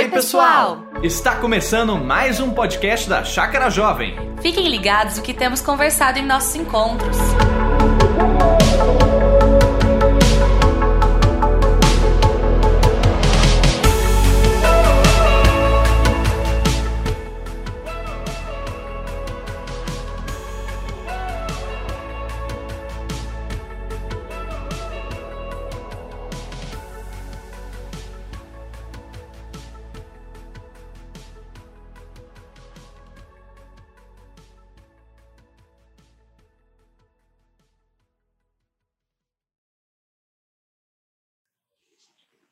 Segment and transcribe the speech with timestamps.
[0.00, 0.86] Oi, pessoal!
[1.02, 4.16] Está começando mais um podcast da Chácara Jovem.
[4.40, 7.18] Fiquem ligados o que temos conversado em nossos encontros.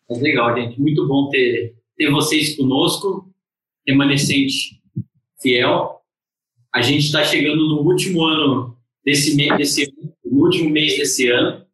[0.08, 0.80] Mas legal, gente.
[0.80, 3.30] Muito bom ter, ter vocês conosco,
[3.86, 4.80] remanescente
[5.40, 6.00] fiel.
[6.74, 9.92] A gente está chegando no último ano desse mês, desse,
[10.24, 11.66] no último mês desse ano.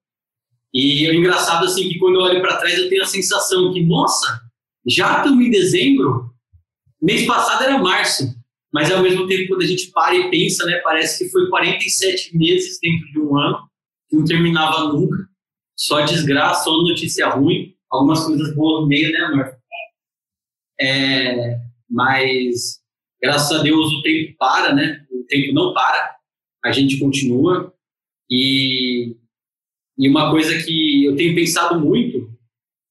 [0.72, 3.84] E é engraçado assim que quando eu olho para trás eu tenho a sensação que,
[3.84, 4.40] nossa,
[4.86, 6.30] já estamos em dezembro.
[7.00, 8.34] Mês passado era março.
[8.72, 12.36] Mas ao mesmo tempo, quando a gente para e pensa, né, parece que foi 47
[12.36, 13.68] meses dentro de um ano,
[14.10, 15.28] que não terminava nunca.
[15.76, 19.56] Só desgraça, só notícia ruim algumas coisas boas no meio, né, amor?
[20.80, 22.80] É, mas,
[23.22, 25.06] graças a Deus, o tempo para, né?
[25.10, 26.16] O tempo não para,
[26.64, 27.72] a gente continua.
[28.30, 29.16] E,
[29.98, 32.32] e uma coisa que eu tenho pensado muito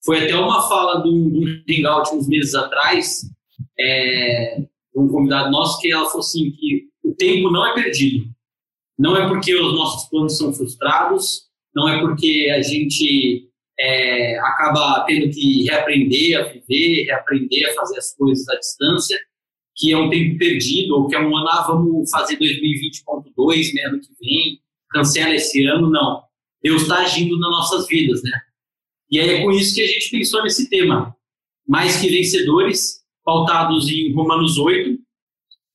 [0.04, 3.22] foi até uma fala do, do Hangout uns meses atrás,
[3.80, 4.62] é,
[4.96, 8.30] um convidado nosso, que ela falou assim, que o tempo não é perdido.
[8.98, 15.04] Não é porque os nossos planos são frustrados, não é porque a gente é, acaba
[15.06, 19.20] tendo que reaprender a viver, reaprender a fazer as coisas à distância,
[19.76, 23.84] que é um tempo perdido, ou que é um ano, ah, vamos fazer 2020.2, né,
[23.86, 24.60] ano que vem,
[24.92, 26.24] cancela esse ano, não.
[26.62, 28.32] Deus está agindo nas nossas vidas, né?
[29.10, 31.16] E aí é com isso que a gente pensou nesse tema.
[31.68, 34.98] Mais que vencedores, pautados em Romanos 8,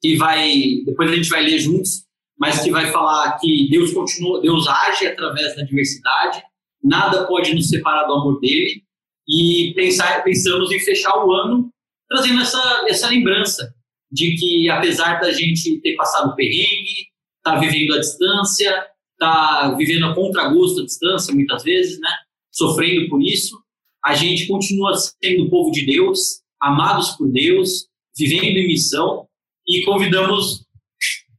[0.00, 2.04] que vai, depois a gente vai ler juntos,
[2.38, 6.42] mas que vai falar que Deus continua, Deus age através da diversidade,
[6.82, 8.82] nada pode nos separar do amor dele
[9.28, 11.70] e pensar, pensamos em fechar o ano
[12.08, 13.74] trazendo essa, essa lembrança
[14.10, 17.08] de que apesar da gente ter passado perrengue,
[17.42, 18.86] tá vivendo à distância,
[19.18, 22.08] tá vivendo a contragosto à distância muitas vezes, né?
[22.50, 23.58] Sofrendo por isso,
[24.04, 27.86] a gente continua sendo povo de Deus, amados por Deus,
[28.16, 29.28] vivendo em missão
[29.66, 30.66] e convidamos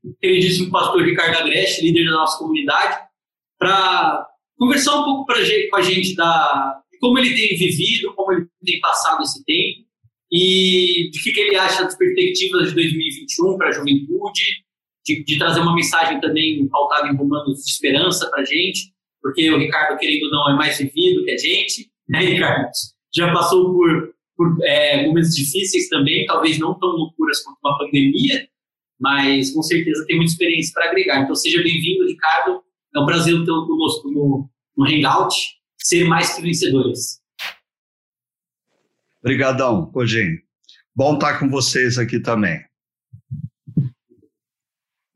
[0.03, 2.99] o queridíssimo pastor Ricardo Agreste, líder da nossa comunidade,
[3.57, 4.28] para
[4.59, 5.37] conversar um pouco pra,
[5.69, 9.87] com a gente da, de como ele tem vivido, como ele tem passado esse tempo
[10.31, 14.43] e de que, que ele acha das perspectivas de 2021 para a juventude,
[15.03, 19.49] de, de, trazer uma mensagem também pautada em romanos de esperança para a gente, porque
[19.49, 22.69] o Ricardo, querendo ou não, é mais vivido que a gente, né, Ricardo?
[23.13, 28.47] Já passou por, por é, momentos difíceis também, talvez não tão loucuras quanto uma pandemia,
[28.99, 31.23] mas com certeza tem muita experiência para agregar.
[31.23, 32.61] Então, seja bem-vindo, Ricardo.
[32.95, 35.35] É um prazer tê-lo conosco no, no Hangout,
[35.77, 37.21] ser mais que vencedores.
[39.21, 40.39] Obrigadão, Cogim.
[40.95, 42.63] Bom estar com vocês aqui também.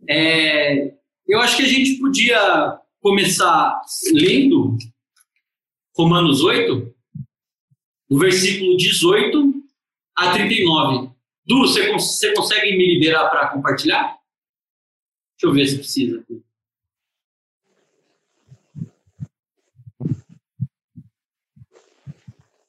[0.08, 0.94] É,
[1.28, 3.82] eu acho que a gente podia começar
[4.14, 4.78] lendo
[5.96, 6.94] Romanos 8,
[8.10, 9.54] do versículo 18
[10.16, 11.12] a 39.
[11.46, 14.18] Du, você, você consegue me liberar para compartilhar?
[15.38, 16.20] Deixa eu ver se precisa.
[16.20, 16.42] Aqui.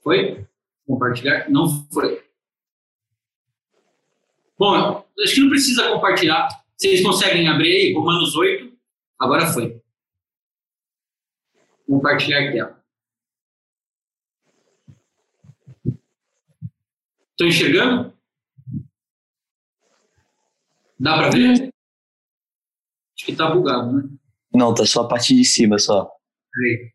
[0.05, 0.47] Foi?
[0.87, 1.51] Compartilhar?
[1.51, 2.23] Não foi.
[4.59, 6.47] Bom, acho que não precisa compartilhar.
[6.77, 8.77] Vocês conseguem abrir aí, Romanos 8.
[9.19, 9.83] Agora foi.
[11.89, 12.85] Compartilhar tela.
[17.31, 18.15] Estão enxergando?
[21.01, 21.51] Dá para ver?
[23.17, 24.09] Acho que está bugado, né?
[24.53, 26.11] Não, tá só a parte de cima só.
[26.53, 26.93] Peraí.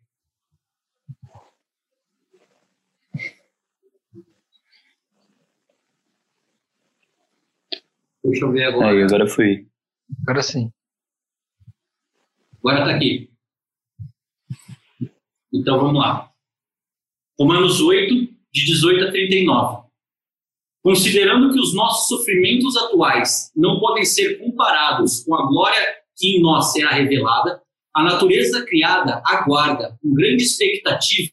[8.24, 8.92] Deixa eu ver agora.
[8.92, 9.68] Aí, agora fui.
[10.22, 10.72] Agora sim.
[12.60, 13.32] Agora está aqui.
[15.54, 16.30] Então vamos lá.
[17.40, 18.14] Romanos 8,
[18.52, 19.90] de 18 a 39.
[20.84, 26.42] Considerando que os nossos sofrimentos atuais não podem ser comparados com a glória que em
[26.42, 27.62] nós será revelada,
[27.96, 31.32] a natureza criada aguarda com grande expectativa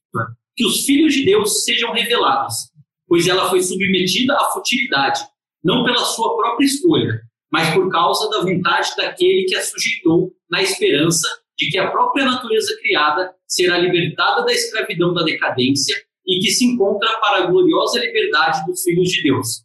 [0.55, 2.71] que os filhos de Deus sejam revelados,
[3.07, 5.21] pois ela foi submetida à futilidade
[5.63, 7.21] não pela sua própria escolha,
[7.51, 12.25] mas por causa da vontade daquele que a sujeitou, na esperança de que a própria
[12.25, 18.01] natureza criada será libertada da escravidão da decadência e que se encontra para a gloriosa
[18.01, 19.65] liberdade dos filhos de Deus.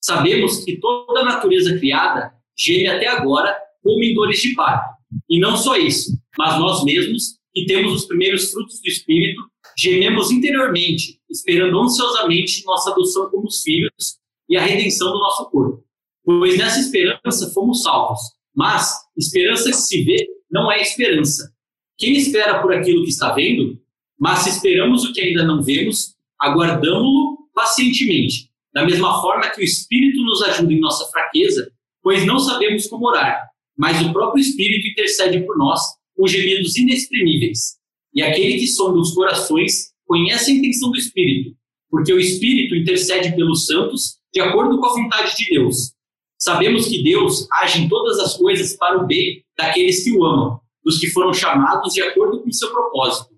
[0.00, 4.96] Sabemos que toda a natureza criada geme até agora como em dores de parto.
[5.28, 9.42] E não só isso, mas nós mesmos, que temos os primeiros frutos do Espírito,
[9.76, 14.17] gememos interiormente, esperando ansiosamente nossa adoção como filhos
[14.48, 15.84] e a redenção do nosso corpo.
[16.24, 18.20] Pois nessa esperança fomos salvos.
[18.54, 21.52] Mas esperança que se vê não é esperança.
[21.96, 23.80] Quem espera por aquilo que está vendo?
[24.18, 28.50] Mas se esperamos o que ainda não vemos, aguardamo-lo pacientemente.
[28.72, 31.70] Da mesma forma que o Espírito nos ajuda em nossa fraqueza,
[32.02, 35.80] pois não sabemos como orar, mas o próprio Espírito intercede por nós
[36.16, 37.76] com gemidos inexprimíveis.
[38.14, 41.56] E aquele que sonda os corações conhece a intenção do Espírito,
[41.90, 45.92] porque o Espírito intercede pelos santos de acordo com a vontade de Deus.
[46.38, 50.60] Sabemos que Deus age em todas as coisas para o bem daqueles que o amam,
[50.84, 53.34] dos que foram chamados de acordo com seu propósito.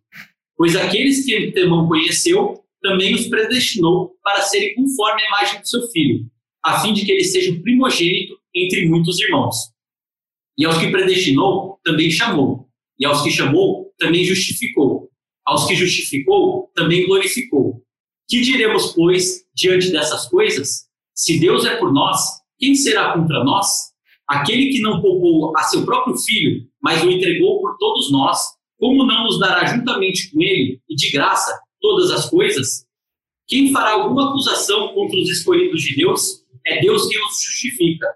[0.57, 5.69] Pois aqueles que ele não conheceu, também os predestinou para serem conforme a imagem do
[5.69, 6.27] seu filho,
[6.63, 9.57] a fim de que ele seja o primogênito entre muitos irmãos.
[10.59, 12.69] E aos que predestinou, também chamou.
[12.99, 15.09] E aos que chamou, também justificou.
[15.47, 17.83] Aos que justificou, também glorificou.
[18.31, 20.87] Que diremos, pois, diante dessas coisas?
[21.13, 22.21] Se Deus é por nós,
[22.61, 23.67] quem será contra nós?
[24.29, 28.39] Aquele que não poupou a seu próprio filho, mas o entregou por todos nós,
[28.79, 32.87] como não nos dará juntamente com ele e de graça todas as coisas?
[33.49, 36.45] Quem fará alguma acusação contra os escolhidos de Deus?
[36.65, 38.07] É Deus quem os justifica.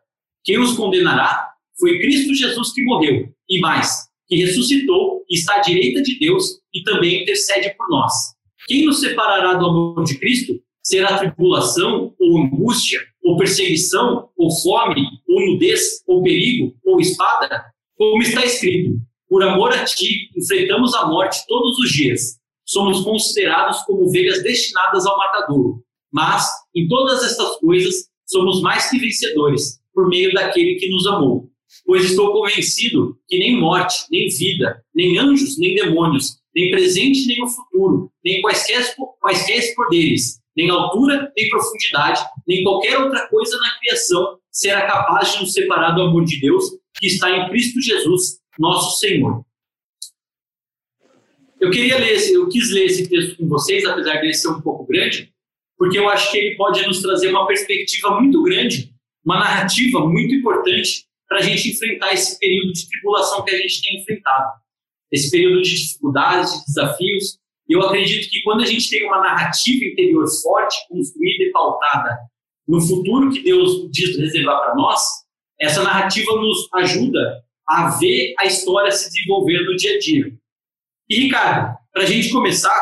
[0.44, 1.50] Quem os condenará?
[1.80, 6.60] Foi Cristo Jesus que morreu, e mais, que ressuscitou e está à direita de Deus
[6.72, 8.33] e também intercede por nós.
[8.66, 10.54] Quem nos separará do amor de Cristo?
[10.82, 17.64] Será tribulação, ou angústia, ou perseguição, ou fome, ou nudez, ou perigo, ou espada?
[17.96, 18.96] Como está escrito:
[19.28, 22.38] Por amor a ti, enfrentamos a morte todos os dias.
[22.66, 25.82] Somos considerados como ovelhas destinadas ao matadouro.
[26.12, 31.50] Mas, em todas estas coisas, somos mais que vencedores, por meio daquele que nos amou
[31.84, 37.42] pois estou convencido que nem morte, nem vida, nem anjos, nem demônios, nem presente, nem
[37.42, 43.78] o futuro, nem quaisquer, quaisquer poderes, nem altura, nem profundidade, nem qualquer outra coisa na
[43.78, 46.64] criação será capaz de nos separar do amor de Deus
[46.96, 49.44] que está em Cristo Jesus, nosso Senhor.
[51.60, 54.60] Eu queria ler, eu quis ler esse texto com vocês, apesar de ele ser um
[54.60, 55.32] pouco grande,
[55.76, 60.34] porque eu acho que ele pode nos trazer uma perspectiva muito grande, uma narrativa muito
[60.34, 64.60] importante para a gente enfrentar esse período de tribulação que a gente tem enfrentado,
[65.12, 67.38] esse período de dificuldades, de desafios.
[67.68, 72.18] E eu acredito que quando a gente tem uma narrativa interior forte, construída e pautada
[72.66, 75.02] no futuro que Deus diz reservar para nós,
[75.60, 80.32] essa narrativa nos ajuda a ver a história se desenvolver no dia a dia.
[81.08, 82.76] E, Ricardo, para a gente começar,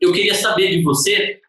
[0.00, 1.40] eu queria saber de você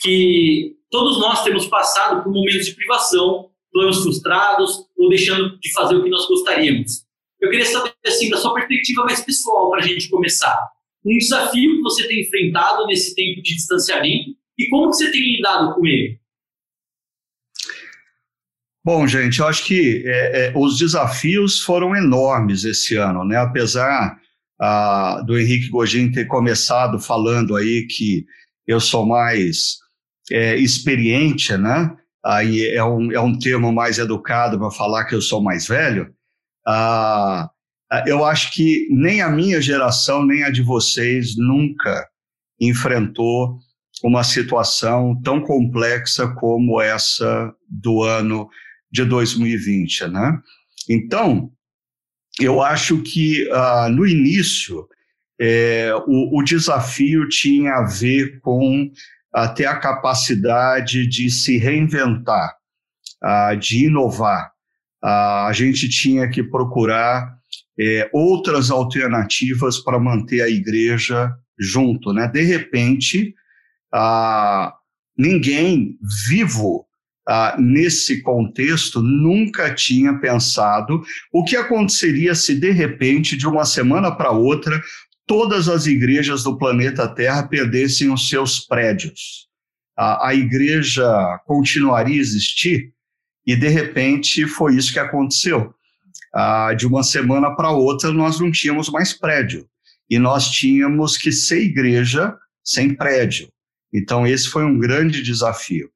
[0.00, 5.96] que todos nós temos passado por momentos de privação, planos frustrados ou deixando de fazer
[5.96, 7.01] o que nós gostaríamos.
[7.42, 10.56] Eu queria saber, assim, da sua perspectiva mais pessoal, para a gente começar.
[11.04, 15.74] Um desafio que você tem enfrentado nesse tempo de distanciamento e como você tem lidado
[15.74, 16.20] com ele?
[18.84, 23.36] Bom, gente, eu acho que é, é, os desafios foram enormes esse ano, né?
[23.36, 24.20] Apesar
[24.60, 28.24] ah, do Henrique Gogin ter começado falando aí que
[28.66, 29.78] eu sou mais
[30.30, 31.96] é, experiente, né?
[32.24, 36.14] aí é um, é um termo mais educado para falar que eu sou mais velho,
[36.66, 37.50] ah,
[38.06, 42.08] eu acho que nem a minha geração, nem a de vocês nunca
[42.60, 43.58] enfrentou
[44.02, 48.48] uma situação tão complexa como essa do ano
[48.90, 50.38] de 2020, né?
[50.88, 51.50] Então,
[52.40, 54.86] eu acho que ah, no início
[55.40, 58.90] é, o, o desafio tinha a ver com
[59.32, 62.54] a ter a capacidade de se reinventar,
[63.24, 64.51] uh, de inovar.
[65.02, 67.36] Uh, a gente tinha que procurar
[67.78, 72.12] é, outras alternativas para manter a igreja junto.
[72.12, 72.28] Né?
[72.28, 73.34] De repente,
[73.94, 74.72] uh,
[75.16, 76.86] ninguém vivo
[77.24, 81.00] Uh, nesse contexto, nunca tinha pensado
[81.32, 84.82] o que aconteceria se, de repente, de uma semana para outra,
[85.24, 89.46] todas as igrejas do planeta Terra perdessem os seus prédios.
[89.96, 91.06] A, a igreja
[91.46, 92.92] continuaria a existir?
[93.46, 95.74] E, de repente, foi isso que aconteceu.
[96.34, 99.66] Ah, de uma semana para outra, nós não tínhamos mais prédio.
[100.08, 103.48] E nós tínhamos que ser igreja sem prédio.
[103.92, 105.90] Então, esse foi um grande desafio.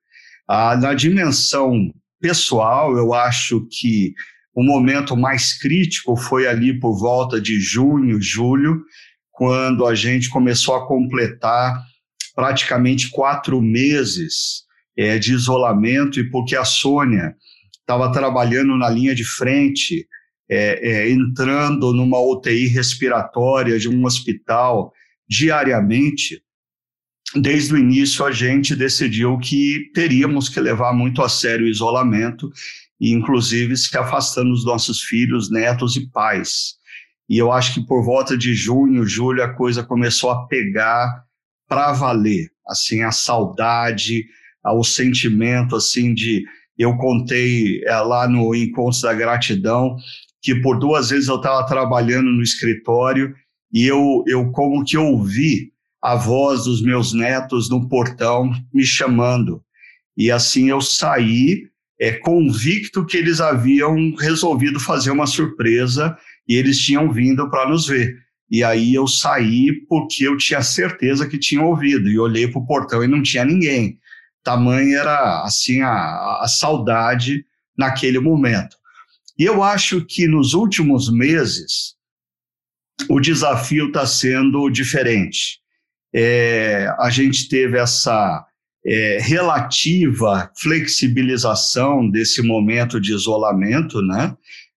[0.49, 4.15] Ah, na dimensão pessoal, eu acho que
[4.55, 8.83] o momento mais crítico foi ali por volta de junho, julho,
[9.31, 11.83] quando a gente começou a completar
[12.35, 14.66] praticamente quatro meses
[14.97, 17.35] é, de isolamento e porque a Sônia
[17.81, 20.07] estava trabalhando na linha de frente,
[20.49, 24.93] é, é, entrando numa UTI respiratória de um hospital
[25.29, 26.43] diariamente,
[27.35, 32.51] desde o início a gente decidiu que teríamos que levar muito a sério o isolamento
[33.01, 36.77] e inclusive se afastando dos nossos filhos, netos e pais.
[37.29, 41.25] E eu acho que por volta de junho, julho, a coisa começou a pegar
[41.69, 44.25] para valer, assim, a saudade,
[44.73, 46.45] o sentimento, assim, de...
[46.79, 49.97] Eu contei é, lá no Encontro da Gratidão
[50.43, 53.35] que por duas vezes eu estava trabalhando no escritório
[53.73, 59.61] e eu, eu como que ouvi a voz dos meus netos no portão me chamando.
[60.17, 61.65] E assim eu saí
[62.01, 66.17] é, convicto que eles haviam resolvido fazer uma surpresa
[66.49, 68.15] e eles tinham vindo para nos ver.
[68.49, 72.67] E aí eu saí porque eu tinha certeza que tinham ouvido e olhei para o
[72.67, 73.99] portão e não tinha ninguém.
[74.47, 77.45] Tamanha era assim a, a saudade
[77.77, 78.77] naquele momento.
[79.37, 81.97] E eu acho que nos últimos meses
[83.11, 85.59] o desafio está sendo diferente.
[86.15, 88.47] É, a gente teve essa
[88.87, 94.33] é, relativa flexibilização desse momento de isolamento, né?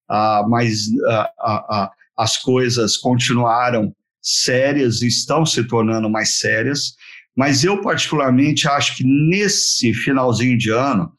[0.10, 6.96] Ah, mas ah, ah, ah as coisas continuaram sérias e estão se tornando mais sérias.
[7.40, 11.10] Mas eu, particularmente, acho que nesse finalzinho de ano,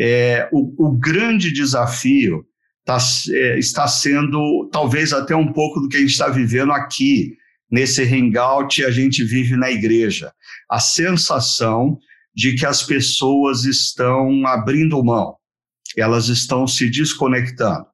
[0.00, 2.46] é, o, o grande desafio
[2.82, 2.96] tá,
[3.28, 7.36] é, está sendo talvez até um pouco do que a gente está vivendo aqui,
[7.70, 10.32] nesse hangout a gente vive na igreja.
[10.66, 11.98] A sensação
[12.34, 15.36] de que as pessoas estão abrindo mão,
[15.94, 17.84] elas estão se desconectando.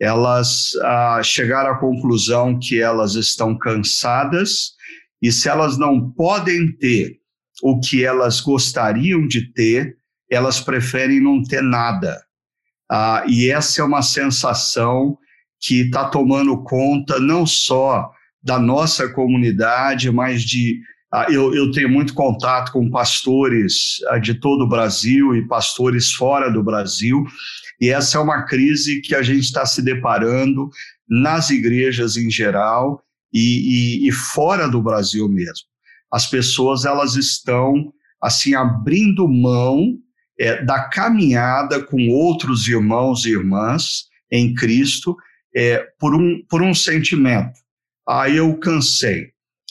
[0.00, 4.72] Elas ah, chegaram à conclusão que elas estão cansadas
[5.22, 7.22] e se elas não podem ter
[7.62, 9.96] o que elas gostariam de ter,
[10.28, 12.20] elas preferem não ter nada.
[12.90, 15.16] Ah, e essa é uma sensação
[15.60, 18.10] que está tomando conta não só
[18.42, 20.80] da nossa comunidade, mas de.
[21.14, 26.12] Ah, eu, eu tenho muito contato com pastores ah, de todo o Brasil e pastores
[26.12, 27.22] fora do Brasil,
[27.80, 30.68] e essa é uma crise que a gente está se deparando
[31.08, 35.66] nas igrejas em geral e, e, e fora do Brasil mesmo.
[36.12, 39.96] As pessoas elas estão assim abrindo mão
[40.38, 45.16] é, da caminhada com outros irmãos e irmãs em Cristo
[45.54, 47.58] é, por, um, por um sentimento.
[48.08, 49.28] Aí eu cansei.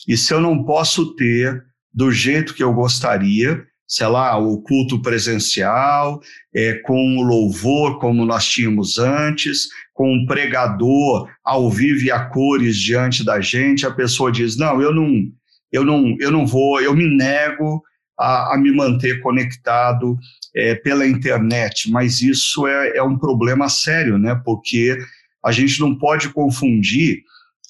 [0.07, 1.63] E se eu não posso ter
[1.93, 6.21] do jeito que eu gostaria, sei lá, o culto presencial,
[6.55, 9.67] é, com o louvor como nós tínhamos antes,
[10.01, 14.81] com um pregador ao vivo e a cores diante da gente, a pessoa diz: não,
[14.81, 15.31] eu não,
[15.71, 17.83] eu não, eu não vou, eu me nego
[18.17, 20.17] a, a me manter conectado
[20.55, 24.41] é, pela internet, mas isso é, é, um problema sério, né?
[24.43, 24.97] Porque
[25.45, 27.21] a gente não pode confundir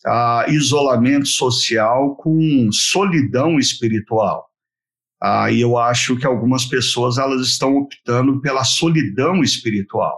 [0.05, 4.47] ah, isolamento social com solidão espiritual.
[5.21, 10.17] Ah, e eu acho que algumas pessoas elas estão optando pela solidão espiritual.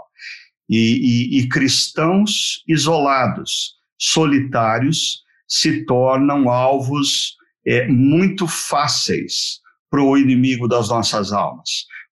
[0.69, 10.67] E, e, e cristãos isolados, solitários, se tornam alvos é, muito fáceis para o inimigo
[10.67, 11.69] das nossas almas,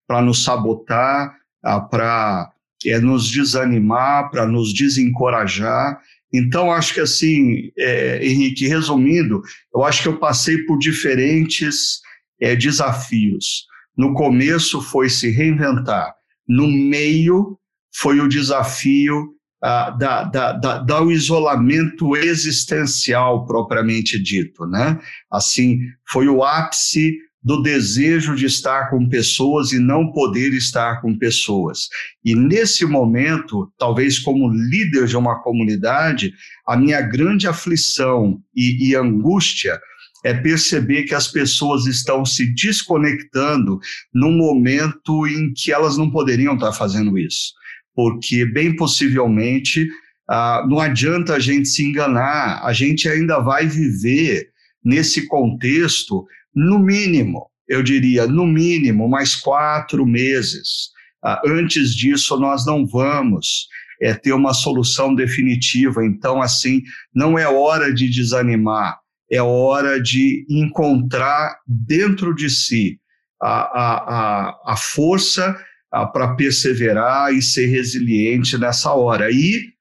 [0.07, 2.51] para nos sabotar, ah, para
[2.85, 5.99] é, nos desanimar, para nos desencorajar.
[6.33, 9.41] Então, acho que assim, é, Henrique, resumindo,
[9.73, 11.99] eu acho que eu passei por diferentes
[12.39, 13.65] é, desafios.
[13.97, 16.13] No começo foi se reinventar,
[16.47, 17.57] no meio
[17.93, 24.99] foi o desafio ah, da, da, da, do isolamento existencial propriamente dito, né?
[25.31, 25.77] Assim,
[26.09, 31.87] foi o ápice do desejo de estar com pessoas e não poder estar com pessoas.
[32.23, 36.33] E nesse momento, talvez como líder de uma comunidade,
[36.67, 39.79] a minha grande aflição e, e angústia
[40.23, 43.79] é perceber que as pessoas estão se desconectando
[44.13, 47.53] num momento em que elas não poderiam estar fazendo isso.
[47.95, 49.87] Porque, bem possivelmente,
[50.29, 54.49] ah, não adianta a gente se enganar, a gente ainda vai viver
[54.83, 60.89] nesse contexto no mínimo, eu diria, no mínimo, mais quatro meses.
[61.23, 63.67] Ah, antes disso, nós não vamos
[64.01, 66.05] é, ter uma solução definitiva.
[66.05, 66.81] Então, assim,
[67.13, 72.99] não é hora de desanimar, é hora de encontrar dentro de si
[73.41, 75.57] a, a, a, a força
[75.91, 79.29] para perseverar e ser resiliente nessa hora.
[79.29, 79.71] E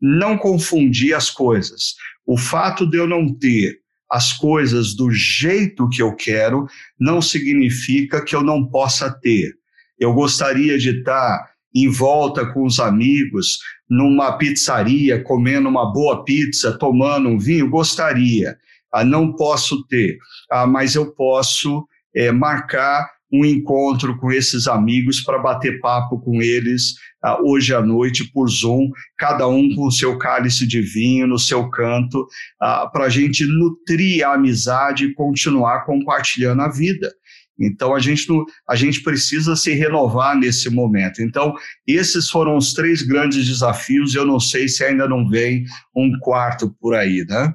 [0.00, 1.94] não confundir as coisas.
[2.26, 3.78] O fato de eu não ter
[4.10, 6.66] as coisas do jeito que eu quero,
[6.98, 9.54] não significa que eu não possa ter.
[9.98, 13.58] Eu gostaria de estar em volta com os amigos,
[13.88, 18.56] numa pizzaria, comendo uma boa pizza, tomando um vinho, gostaria.
[18.92, 20.16] Ah, não posso ter,
[20.50, 26.42] ah, mas eu posso é, marcar um encontro com esses amigos para bater papo com
[26.42, 26.94] eles
[27.24, 31.38] uh, hoje à noite por Zoom, cada um com o seu cálice de vinho no
[31.38, 37.12] seu canto, uh, para a gente nutrir a amizade e continuar compartilhando a vida.
[37.60, 38.26] Então a gente,
[38.68, 41.20] a gente precisa se renovar nesse momento.
[41.20, 41.54] Então,
[41.86, 44.14] esses foram os três grandes desafios.
[44.14, 47.52] Eu não sei se ainda não vem um quarto por aí, né?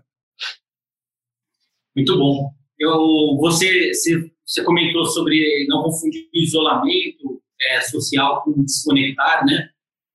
[1.96, 2.52] Muito bom.
[2.78, 4.33] Eu, você, você
[4.64, 9.70] comentou sobre não confundir isolamento é, social com desconectar, né?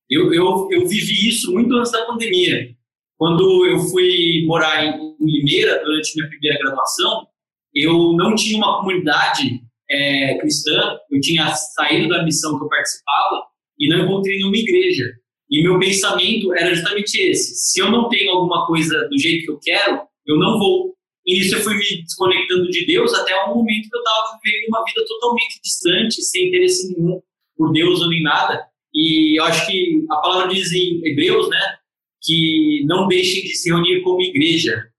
[0.09, 2.75] Eu, eu, eu vivi isso muito antes da pandemia.
[3.17, 7.27] Quando eu fui morar em, em Limeira durante minha primeira graduação,
[7.73, 13.43] eu não tinha uma comunidade é, cristã, eu tinha saído da missão que eu participava
[13.77, 15.05] e não encontrei nenhuma igreja.
[15.49, 19.51] E meu pensamento era justamente esse: se eu não tenho alguma coisa do jeito que
[19.51, 20.95] eu quero, eu não vou.
[21.29, 24.67] E isso eu fui me desconectando de Deus até um momento que eu estava vivendo
[24.69, 27.21] uma vida totalmente distante, sem interesse nenhum
[27.55, 28.65] por Deus ou nem nada.
[28.91, 31.77] E eu acho que a palavra diz em Hebreus, né,
[32.19, 34.89] que não deixem de se reunir como igreja.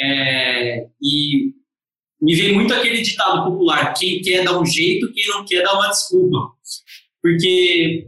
[0.00, 1.52] É, e
[2.22, 5.74] me vem muito aquele ditado popular: quem quer dar um jeito, quem não quer dar
[5.74, 6.54] uma desculpa.
[7.20, 8.06] Porque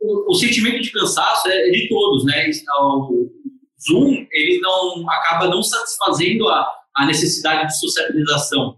[0.00, 2.48] o, o sentimento de cansaço é de todos, né?
[2.78, 3.28] O
[3.88, 8.76] Zoom ele não acaba não satisfazendo a, a necessidade de socialização.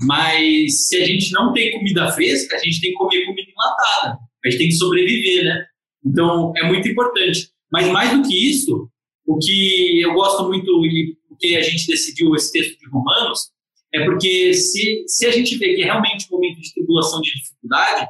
[0.00, 4.18] Mas se a gente não tem comida fresca, a gente tem que comer comida enlatada.
[4.44, 5.66] A gente tem que sobreviver, né?
[6.04, 7.50] Então é muito importante.
[7.70, 8.88] Mas mais do que isso,
[9.26, 13.50] o que eu gosto muito e porque a gente decidiu esse texto de Romanos
[13.92, 17.32] é porque se, se a gente vê que é realmente um momento de tribulação, de
[17.32, 18.08] dificuldade,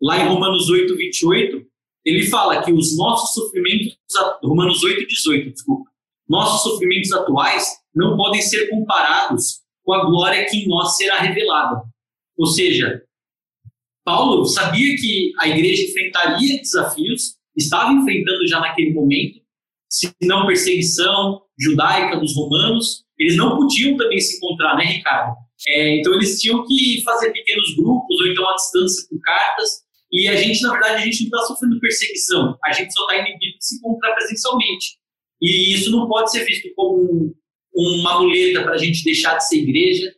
[0.00, 1.66] lá em Romanos 8, 28,
[2.04, 3.96] ele fala que os nossos sofrimentos,
[4.42, 5.90] Romanos 8, 18, desculpa,
[6.28, 11.82] nossos sofrimentos atuais não podem ser comparados com a glória que em nós será revelada.
[12.38, 13.02] Ou seja,
[14.04, 19.40] Paulo sabia que a igreja enfrentaria desafios, estava enfrentando já naquele momento,
[19.90, 25.34] se não perseguição judaica dos romanos, eles não podiam também se encontrar, né, Ricardo?
[25.68, 29.82] É, então eles tinham que fazer pequenos grupos ou então à distância por cartas.
[30.10, 33.16] E a gente, na verdade, a gente não está sofrendo perseguição, a gente só está
[33.16, 34.98] inibido de se encontrar presencialmente.
[35.40, 37.34] E isso não pode ser visto como
[37.74, 40.14] uma muleta para a gente deixar de ser igreja,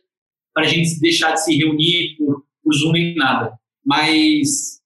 [0.53, 3.57] para a gente deixar de se reunir por, por Zoom nem nada.
[3.85, 4.81] Mas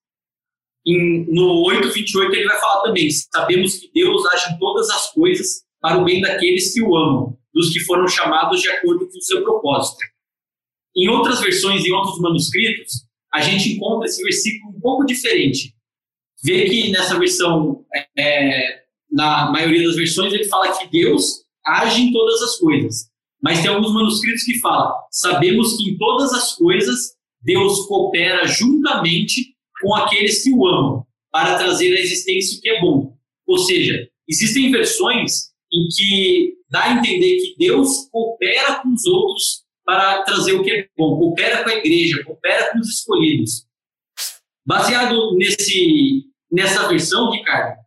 [0.85, 5.63] em, no 828 ele vai falar também: sabemos que Deus age em todas as coisas
[5.81, 9.21] para o bem daqueles que o amam, dos que foram chamados de acordo com o
[9.21, 9.99] seu propósito.
[10.95, 15.75] Em outras versões, em outros manuscritos, a gente encontra esse versículo um pouco diferente.
[16.43, 17.85] Vê que nessa versão,
[18.17, 23.09] é, na maioria das versões, ele fala que Deus age em todas as coisas.
[23.41, 29.55] Mas tem alguns manuscritos que falam: sabemos que em todas as coisas Deus coopera juntamente
[29.81, 33.15] com aqueles que o amam, para trazer à existência o que é bom.
[33.45, 39.63] Ou seja, existem versões em que dá a entender que Deus coopera com os outros
[39.85, 43.65] para trazer o que é bom, coopera com a igreja, coopera com os escolhidos.
[44.65, 47.77] Baseado nesse, nessa versão, Ricardo,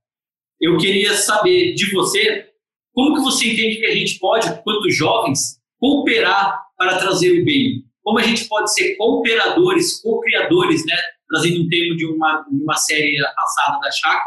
[0.61, 2.50] eu queria saber de você
[2.92, 7.85] como que você entende que a gente pode, quanto jovens, cooperar para trazer o bem?
[8.03, 10.96] Como a gente pode ser cooperadores, co-criadores, né?
[11.29, 14.26] trazendo um termo de uma, uma série passada da Chaco,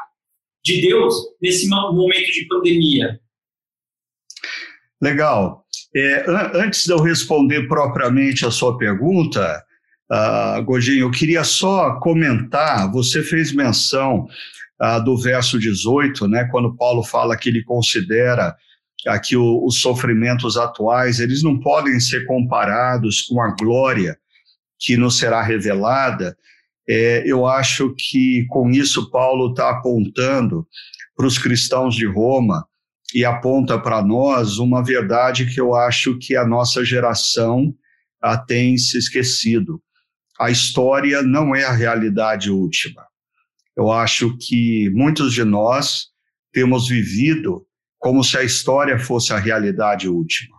[0.64, 3.20] de Deus nesse momento de pandemia?
[5.02, 5.66] Legal.
[5.94, 9.62] É, antes de eu responder propriamente a sua pergunta,
[10.10, 14.28] uh, Godinho, eu queria só comentar, você fez menção
[14.84, 18.56] uh, do verso 18, né, quando Paulo fala que ele considera
[19.24, 24.18] que o, os sofrimentos atuais, eles não podem ser comparados com a glória
[24.80, 26.38] que nos será revelada,
[26.88, 30.68] é, eu acho que com isso Paulo está apontando
[31.16, 32.66] para os cristãos de Roma
[33.14, 37.74] e aponta para nós uma verdade que eu acho que a nossa geração
[38.22, 39.82] a tem se esquecido.
[40.40, 43.06] A história não é a realidade última.
[43.76, 46.08] Eu acho que muitos de nós
[46.52, 47.66] temos vivido
[47.98, 50.58] como se a história fosse a realidade última.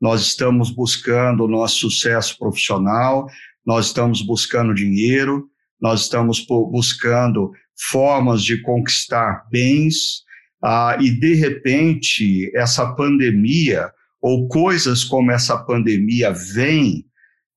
[0.00, 3.26] Nós estamos buscando o nosso sucesso profissional,
[3.64, 5.48] nós estamos buscando dinheiro,
[5.80, 7.52] nós estamos buscando
[7.90, 10.22] formas de conquistar bens,
[10.62, 17.04] ah, e de repente essa pandemia ou coisas como essa pandemia vêm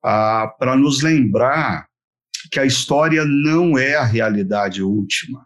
[0.03, 1.87] ah, para nos lembrar
[2.51, 5.45] que a história não é a realidade última,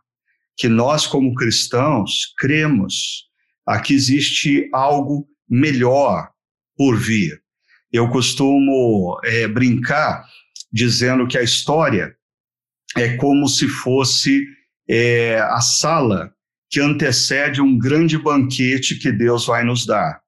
[0.58, 3.30] que nós, como cristãos, cremos
[3.66, 6.30] a que existe algo melhor
[6.76, 7.42] por vir.
[7.92, 10.26] Eu costumo é, brincar
[10.72, 12.16] dizendo que a história
[12.96, 14.46] é como se fosse
[14.88, 16.34] é, a sala
[16.70, 20.22] que antecede um grande banquete que Deus vai nos dar.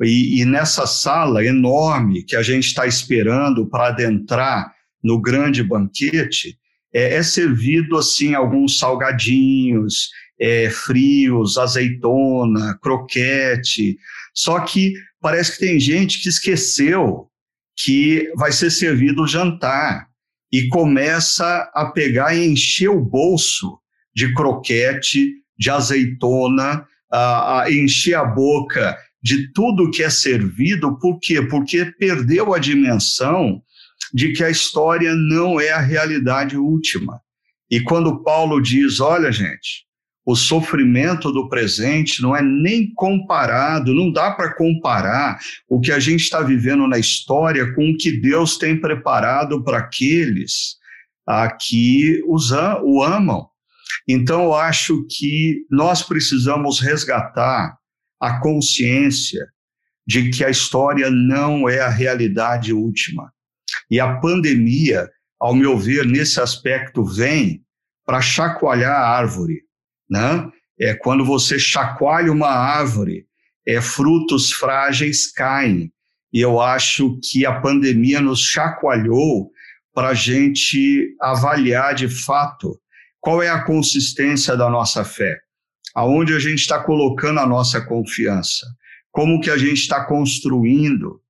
[0.00, 6.58] E, e nessa sala enorme que a gente está esperando para adentrar no grande banquete,
[6.92, 13.96] é, é, servido assim alguns salgadinhos, é, frios, azeitona, croquete.
[14.34, 17.28] Só que parece que tem gente que esqueceu
[17.76, 20.06] que vai ser servido o jantar
[20.52, 23.78] e começa a pegar e encher o bolso
[24.14, 31.18] de croquete, de azeitona, a, a encher a boca de tudo que é servido, por
[31.20, 31.40] quê?
[31.42, 33.62] Porque perdeu a dimensão
[34.12, 37.20] de que a história não é a realidade última.
[37.70, 39.86] E quando Paulo diz, olha, gente,
[40.24, 45.98] o sofrimento do presente não é nem comparado, não dá para comparar o que a
[45.98, 50.76] gente está vivendo na história com o que Deus tem preparado para aqueles
[51.26, 52.50] a que os,
[52.82, 53.48] o amam.
[54.08, 57.76] Então, eu acho que nós precisamos resgatar
[58.20, 59.46] a consciência
[60.06, 63.32] de que a história não é a realidade última.
[63.92, 65.06] E a pandemia,
[65.38, 67.62] ao meu ver, nesse aspecto, vem
[68.06, 69.64] para chacoalhar a árvore.
[70.08, 70.50] Né?
[70.80, 73.26] É quando você chacoalha uma árvore,
[73.68, 75.92] é, frutos frágeis caem.
[76.32, 79.50] E eu acho que a pandemia nos chacoalhou
[79.92, 82.80] para a gente avaliar de fato
[83.20, 85.38] qual é a consistência da nossa fé,
[85.94, 88.66] aonde a gente está colocando a nossa confiança,
[89.10, 91.21] como que a gente está construindo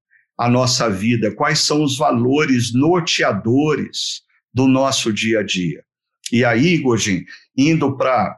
[0.42, 5.84] a nossa vida, quais são os valores norteadores do nosso dia a dia.
[6.32, 7.24] E aí, Gojin,
[7.56, 8.36] indo para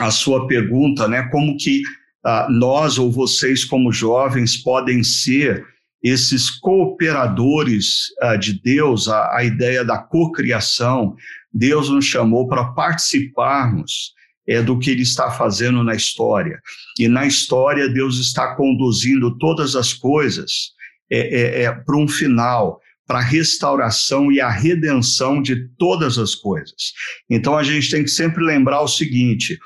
[0.00, 1.80] a sua pergunta, né, como que
[2.24, 5.64] ah, nós ou vocês como jovens podem ser
[6.02, 11.14] esses cooperadores ah, de Deus, a, a ideia da cocriação,
[11.54, 14.12] Deus nos chamou para participarmos
[14.44, 16.60] é, do que Ele está fazendo na história.
[16.98, 20.72] E na história, Deus está conduzindo todas as coisas
[21.12, 26.34] é, é, é para um final, para a restauração e a redenção de todas as
[26.34, 26.92] coisas.
[27.28, 29.58] Então a gente tem que sempre lembrar o seguinte: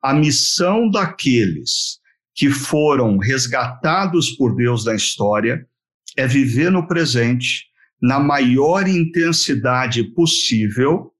[0.00, 1.98] a missão daqueles
[2.34, 5.66] que foram resgatados por Deus na história
[6.16, 7.64] é viver no presente,
[8.00, 11.12] na maior intensidade possível,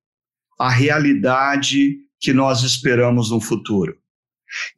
[0.59, 3.97] a realidade que nós esperamos no futuro.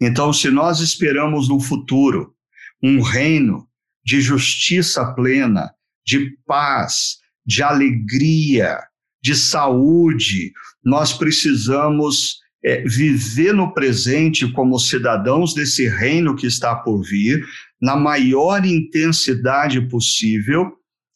[0.01, 2.35] Então, se nós esperamos no futuro
[2.83, 3.66] um reino
[4.07, 5.73] de justiça plena,
[6.07, 8.79] de paz, de alegria,
[9.21, 10.53] de saúde,
[10.85, 17.45] nós precisamos é, viver no presente como cidadãos desse reino que está por vir,
[17.83, 20.73] na maior intensidade possível,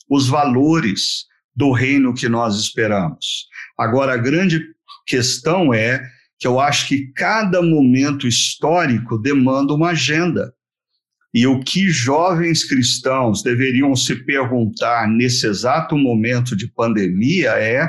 [0.08, 3.46] os valores do reino que nós esperamos.
[3.78, 4.64] Agora, a grande
[5.06, 6.02] questão é
[6.40, 10.52] que eu acho que cada momento histórico demanda uma agenda.
[11.32, 17.88] E o que jovens cristãos deveriam se perguntar nesse exato momento de pandemia é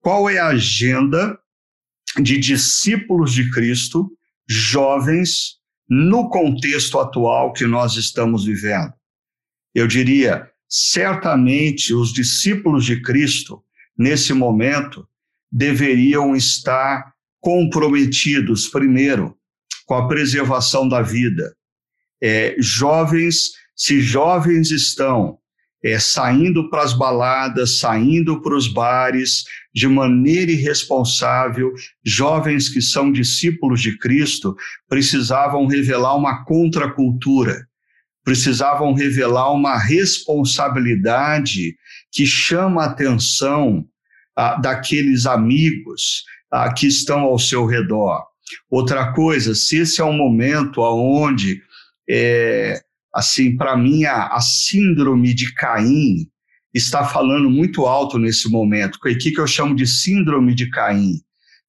[0.00, 1.38] qual é a agenda
[2.20, 4.10] de discípulos de Cristo,
[4.48, 8.92] jovens, no contexto atual que nós estamos vivendo.
[9.74, 13.62] Eu diria, certamente os discípulos de Cristo,
[13.98, 15.06] nesse momento,
[15.52, 19.36] deveriam estar comprometidos, primeiro,
[19.84, 21.54] com a preservação da vida.
[22.22, 25.38] É, jovens, se jovens estão
[25.82, 31.72] é, saindo para as baladas, saindo para os bares, de maneira irresponsável,
[32.04, 34.54] jovens que são discípulos de Cristo
[34.88, 37.66] precisavam revelar uma contracultura,
[38.24, 41.76] precisavam revelar uma responsabilidade
[42.12, 43.84] que chama a atenção
[44.36, 46.24] ah, daqueles amigos
[46.76, 48.24] que estão ao seu redor.
[48.68, 51.62] Outra coisa, se esse é um momento onde,
[52.12, 52.82] é,
[53.14, 56.26] assim, para mim, a, a, síndrome de Caim
[56.74, 61.20] está falando muito alto nesse momento, o que eu chamo de síndrome de Caim.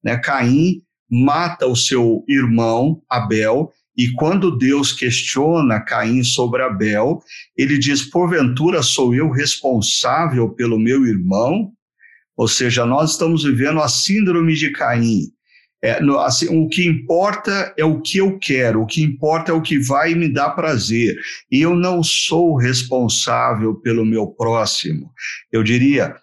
[0.03, 0.17] Né?
[0.17, 7.19] Caim mata o seu irmão, Abel, e quando Deus questiona Caim sobre Abel,
[7.55, 11.71] ele diz: Porventura sou eu responsável pelo meu irmão?
[12.35, 15.25] Ou seja, nós estamos vivendo a síndrome de Caim.
[15.83, 19.53] É, no, assim, o que importa é o que eu quero, o que importa é
[19.53, 21.17] o que vai me dar prazer.
[21.51, 25.11] E eu não sou responsável pelo meu próximo.
[25.51, 26.15] Eu diria,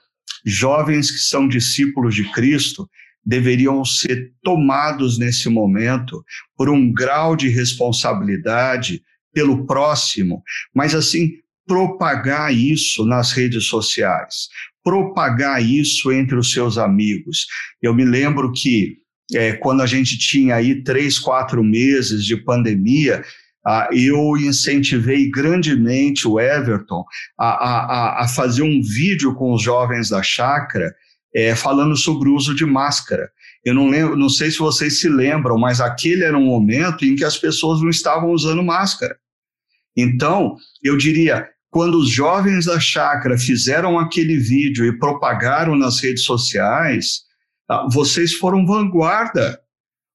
[0.45, 2.89] jovens que são discípulos de Cristo
[3.25, 6.25] deveriam ser tomados nesse momento
[6.57, 9.03] por um grau de responsabilidade
[9.35, 10.43] pelo próximo,
[10.75, 11.33] mas assim,
[11.67, 14.49] propagar isso nas redes sociais,
[14.83, 17.47] propagar isso entre os seus amigos.
[17.83, 18.97] Eu me lembro que
[19.35, 23.23] é, quando a gente tinha aí três, quatro meses de pandemia,
[23.67, 27.05] ah, eu incentivei grandemente o Everton
[27.39, 30.95] a, a, a, fazer um vídeo com os jovens da chácara
[31.35, 33.31] é, falando sobre o uso de máscara.
[33.65, 37.15] Eu não lembro, não sei se vocês se lembram, mas aquele era um momento em
[37.15, 39.17] que as pessoas não estavam usando máscara.
[39.95, 46.23] Então, eu diria, quando os jovens da chácara fizeram aquele vídeo e propagaram nas redes
[46.23, 47.28] sociais,
[47.93, 49.61] vocês foram vanguarda,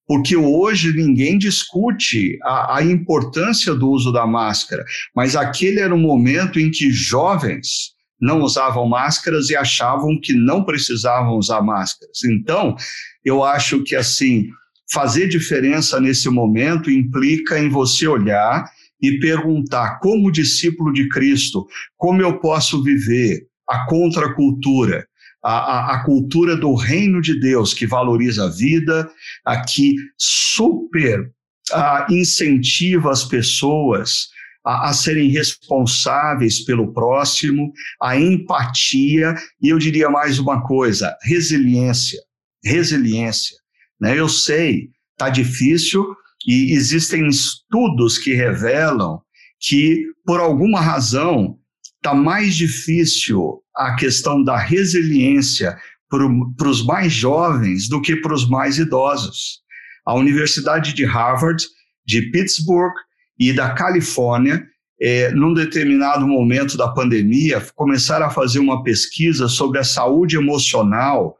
[0.07, 4.83] porque hoje ninguém discute a, a, importância do uso da máscara,
[5.15, 10.63] mas aquele era um momento em que jovens não usavam máscaras e achavam que não
[10.63, 12.23] precisavam usar máscaras.
[12.23, 12.75] Então,
[13.23, 14.49] eu acho que assim,
[14.91, 18.65] fazer diferença nesse momento implica em você olhar
[19.01, 25.05] e perguntar, como discípulo de Cristo, como eu posso viver a contracultura,
[25.43, 29.11] a, a, cultura do reino de Deus, que valoriza a vida,
[29.45, 31.29] a que super
[31.71, 34.29] a, incentiva as pessoas
[34.65, 42.21] a, a, serem responsáveis pelo próximo, a empatia, e eu diria mais uma coisa: resiliência.
[42.63, 43.57] Resiliência.
[43.99, 44.17] Né?
[44.17, 46.15] Eu sei, está difícil,
[46.47, 49.21] e existem estudos que revelam
[49.59, 51.57] que, por alguma razão,
[51.97, 55.77] está mais difícil a questão da resiliência
[56.09, 59.61] para os mais jovens do que para os mais idosos.
[60.05, 61.63] A Universidade de Harvard,
[62.05, 62.93] de Pittsburgh
[63.39, 64.63] e da Califórnia,
[65.01, 71.35] é, num determinado momento da pandemia, começaram a fazer uma pesquisa sobre a saúde emocional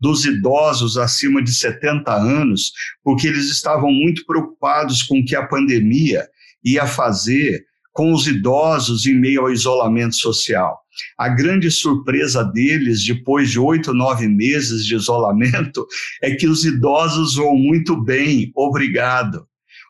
[0.00, 2.72] dos idosos acima de 70 anos,
[3.02, 6.28] porque eles estavam muito preocupados com o que a pandemia
[6.64, 10.78] ia fazer com os idosos em meio ao isolamento social.
[11.18, 15.86] A grande surpresa deles, depois de oito, nove meses de isolamento,
[16.22, 19.46] é que os idosos vão muito bem, obrigado.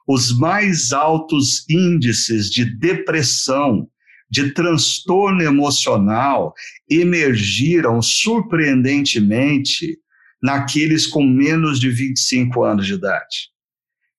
[0.06, 3.88] Os mais altos índices de depressão,
[4.30, 6.54] de transtorno emocional,
[6.88, 9.98] emergiram surpreendentemente
[10.42, 13.50] naqueles com menos de 25 anos de idade.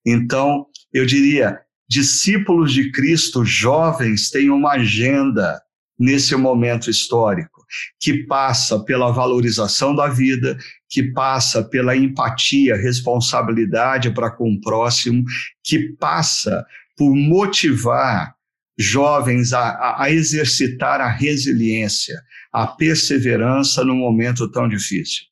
[0.04, 5.60] Então, eu diria, discípulos de Cristo jovens têm uma agenda
[6.00, 7.60] nesse momento histórico
[8.00, 10.56] que passa pela valorização da vida,
[10.88, 15.22] que passa pela empatia, responsabilidade para com o próximo,
[15.62, 18.34] que passa por motivar
[18.78, 22.18] jovens a, a exercitar a resiliência,
[22.50, 25.24] a perseverança num momento tão difícil.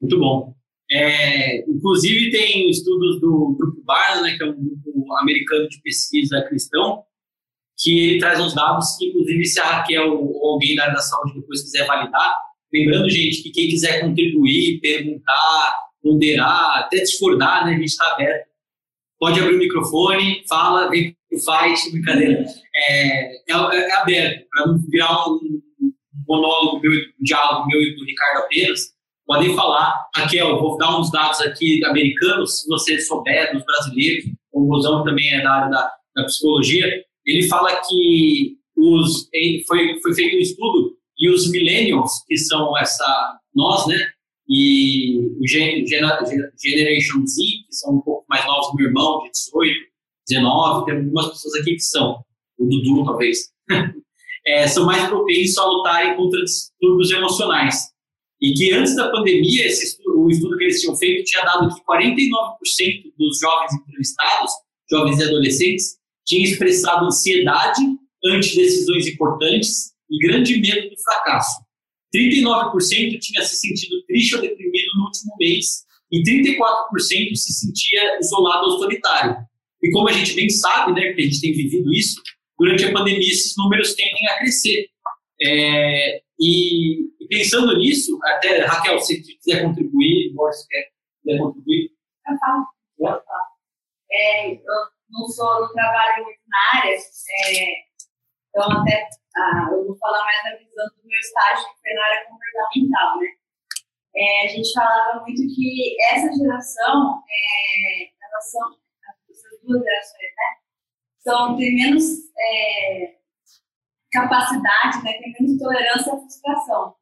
[0.00, 0.54] Muito bom.
[0.90, 6.44] É, inclusive, tem estudos do Grupo Barna, né, que é um grupo americano de pesquisa
[6.46, 7.04] cristão,
[7.82, 11.00] que ele traz uns dados que, inclusive, se a Raquel ou alguém da área da
[11.00, 12.36] saúde depois quiser validar,
[12.72, 18.46] lembrando, gente, que quem quiser contribuir, perguntar, ponderar, até discordar, né, a gente está aberto.
[19.18, 22.44] Pode abrir o microfone, fala, vem pro fight, brincadeira.
[22.74, 25.40] É, é, é aberto, para não virar um,
[25.80, 25.92] um
[26.26, 28.92] monólogo meu, um diálogo meu e do Ricardo apenas,
[29.26, 29.94] podem falar.
[30.14, 35.32] Raquel, vou dar uns dados aqui americanos, se você souber, dos brasileiros, o Rosão também
[35.34, 36.86] é da área da, da psicologia,
[37.26, 39.28] ele fala que os,
[39.66, 43.96] foi, foi feito um estudo e os millennials, que são essa, nós, né,
[44.48, 49.74] e o Generation Z, que são um pouco mais novos, meu irmão, de 18,
[50.28, 52.24] 19, tem algumas pessoas aqui que são,
[52.58, 53.50] o Dudu talvez,
[54.46, 57.92] é, são mais propensos a lutarem contra distúrbios emocionais.
[58.40, 61.80] E que antes da pandemia, estudo, o estudo que eles tinham feito tinha dado que
[61.82, 64.50] 49% dos jovens entrevistados,
[64.90, 67.82] jovens e adolescentes, tinham expressado ansiedade
[68.24, 71.60] ante decisões importantes e grande medo do fracasso.
[72.14, 78.66] 39% tinha se sentido triste ou deprimido no último mês e 34% se sentia isolado
[78.66, 79.36] ou solitário.
[79.82, 82.22] E como a gente bem sabe, né, que a gente tem vivido isso,
[82.58, 84.88] durante a pandemia esses números tendem a crescer.
[85.40, 90.90] É, e, e, pensando nisso, até, Raquel, se quiser contribuir, Morris quer
[91.22, 91.90] quiser contribuir.
[92.28, 93.22] Eu falo.
[94.12, 94.60] É, eu
[95.12, 97.84] não sou, não trabalho muito na área, é,
[98.48, 102.04] então até ah, eu vou falar mais da visão do meu estágio, que foi na
[102.04, 103.26] área comportamental, né?
[104.14, 108.76] é, a gente falava muito que essa geração, é, elas são,
[109.30, 110.56] essas duas gerações, né,
[111.20, 112.04] são, tem menos
[112.38, 113.16] é,
[114.12, 116.96] capacidade, né, tem menos tolerância à frustração.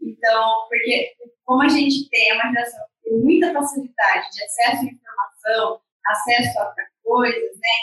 [0.00, 4.84] Então, porque como a gente tem uma geração que tem muita facilidade de acesso à
[4.86, 6.74] informação, acesso a
[7.10, 7.76] coisas, né,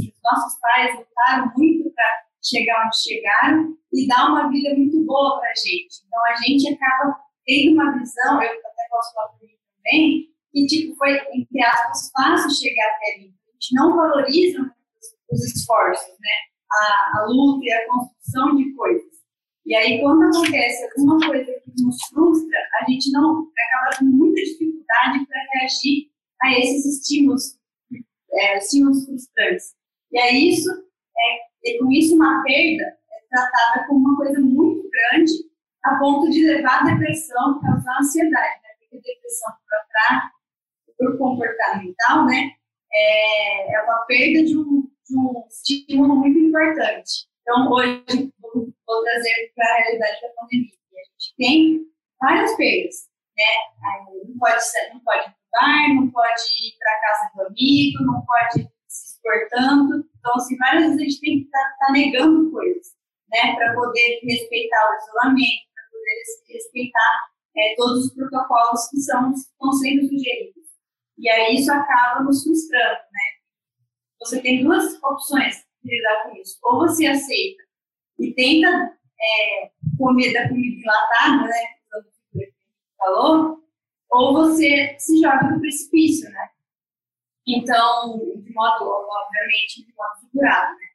[0.00, 5.38] os nossos pais lutaram muito para chegar onde chegaram e dar uma vida muito boa
[5.38, 6.02] para a gente.
[6.04, 7.16] Então, a gente acaba
[7.46, 12.10] tendo uma visão, eu até posso falar por mim também, que tipo, foi, entre aspas,
[12.10, 13.34] fácil chegar até ali.
[13.48, 16.36] A gente não valoriza os, os esforços, né?
[16.72, 19.12] A, a luta e a construção de coisas.
[19.64, 24.42] E aí, quando acontece alguma coisa que nos frustra, a gente não acaba tendo muita
[24.42, 26.10] dificuldade para reagir
[26.42, 27.56] a esses estímulos,
[28.34, 29.74] é, estímulos frustrantes.
[30.10, 35.32] E aí, isso, é, com isso, uma perda é tratada como uma coisa muito grande
[35.84, 38.68] a ponto de levar a depressão, causar ansiedade, né?
[38.78, 39.52] Porque depressão
[40.98, 42.52] para o comportamental, né?
[42.94, 47.26] É, é uma perda de um, de um estímulo muito importante.
[47.40, 50.70] Então, hoje, vou, vou trazer para a realidade da pandemia.
[50.92, 51.86] A gente tem
[52.20, 53.44] várias perdas, né?
[54.28, 55.34] Não pode, não pode
[55.94, 60.08] não pode ir para casa do amigo, não pode se expor tanto.
[60.18, 62.86] Então, assim, várias vezes a gente tem que estar tá, tá negando coisas,
[63.30, 63.54] né?
[63.54, 70.08] Para poder respeitar o isolamento, poder respeitar é, todos os protocolos que são, estão sendo
[70.08, 70.62] sugeridos.
[71.18, 73.42] E aí isso acaba nos frustrando, né?
[74.20, 76.58] Você tem duas opções de lidar com isso.
[76.62, 77.62] Ou você aceita
[78.18, 81.66] e tenta é, comer da comida enlatada, né?
[81.90, 82.06] Como
[82.98, 83.62] falou,
[84.12, 86.48] ou você se joga no precipício, né?
[87.48, 90.86] Então, de modo, obviamente, de modo figurado, né?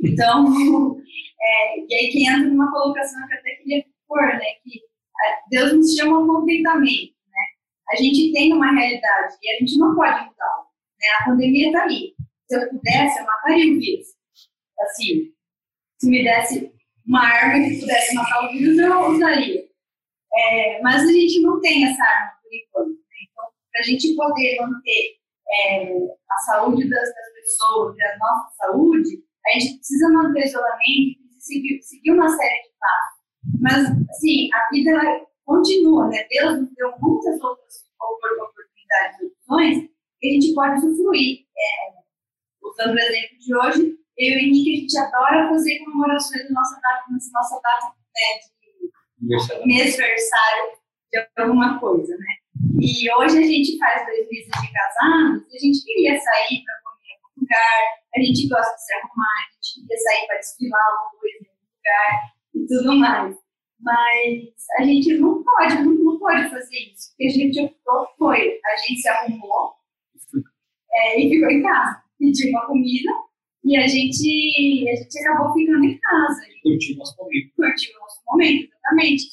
[0.00, 0.44] Então,
[1.40, 4.80] é, e aí que entra numa colocação que eu até queria for, né, que
[5.50, 7.42] Deus nos chama contentamento, né?
[7.90, 10.66] A gente tem uma realidade e a gente não pode mudá-la,
[11.00, 11.08] né?
[11.20, 12.14] A pandemia está aí.
[12.48, 14.08] Se eu pudesse, eu mataria o vírus.
[14.80, 15.32] Assim,
[15.98, 16.72] se me desse
[17.06, 19.66] uma arma que pudesse matar o vírus, eu usaria.
[20.34, 22.35] É, mas a gente não tem essa arma
[22.94, 23.16] Né?
[23.30, 25.16] Então, para a gente poder manter
[25.48, 25.96] é,
[26.30, 31.26] a saúde das, das pessoas e a nossa saúde, a gente precisa manter o isolamento,
[31.38, 33.16] seguir, seguir uma série de passos.
[33.60, 36.26] Mas, assim, a vida ela continua, né?
[36.28, 39.90] Deus nos deu muitas outras oportunidades e opções
[40.20, 41.46] que a gente pode usufruir.
[41.56, 41.96] É,
[42.62, 46.50] usando o exemplo de hoje, eu e o Henrique, a gente adora fazer comemorações da
[46.50, 48.40] nossa data, nossa data né,
[49.20, 50.78] de aniversário
[51.12, 52.26] de alguma coisa, né?
[52.78, 56.74] E hoje a gente faz dois meses de casados e a gente queria sair para
[56.84, 57.82] comer em algum lugar,
[58.14, 61.48] a gente gosta de se arrumar, a gente queria sair para desfilar alguma coisa em
[61.48, 63.36] algum lugar e tudo mais.
[63.80, 68.60] Mas a gente não pode, não, não pode fazer isso, porque a gente optou, foi,
[68.64, 69.74] a gente se arrumou
[70.92, 73.10] é, e ficou em casa, pediu uma comida
[73.64, 76.40] e a gente, a gente acabou ficando em casa.
[76.62, 77.52] Curtiu o nosso momento.
[77.56, 79.24] Curtiu o nosso momento, exatamente.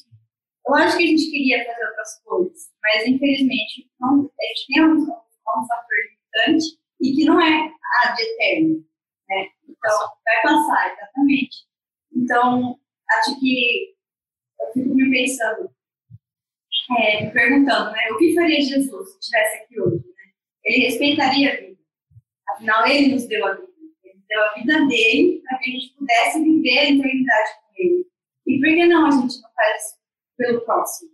[0.65, 4.83] Eu acho que a gente queria fazer outras coisas, mas infelizmente não, a gente tem
[4.83, 7.69] um, um fator limitante e que não é
[8.01, 8.85] a de eterno.
[9.29, 9.47] Né?
[9.67, 11.57] Então, vai passar, exatamente.
[12.15, 12.79] Então,
[13.19, 13.95] acho que
[14.61, 15.69] eu fico me pensando,
[16.97, 19.97] é, me perguntando, né, o que faria Jesus se estivesse aqui hoje?
[19.97, 20.31] Né?
[20.63, 21.79] Ele respeitaria a vida.
[22.49, 23.73] Afinal, ele nos deu a vida.
[24.03, 28.07] Ele deu a vida dele para que a gente pudesse viver a eternidade com ele.
[28.47, 30.02] E por que não a gente não faz
[30.45, 31.09] pelo próximo?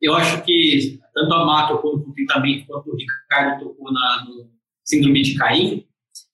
[0.00, 4.50] Eu acho que tanto a Má tocou no contentamento quanto o Ricardo tocou na, no
[4.84, 5.86] síndrome de Caim.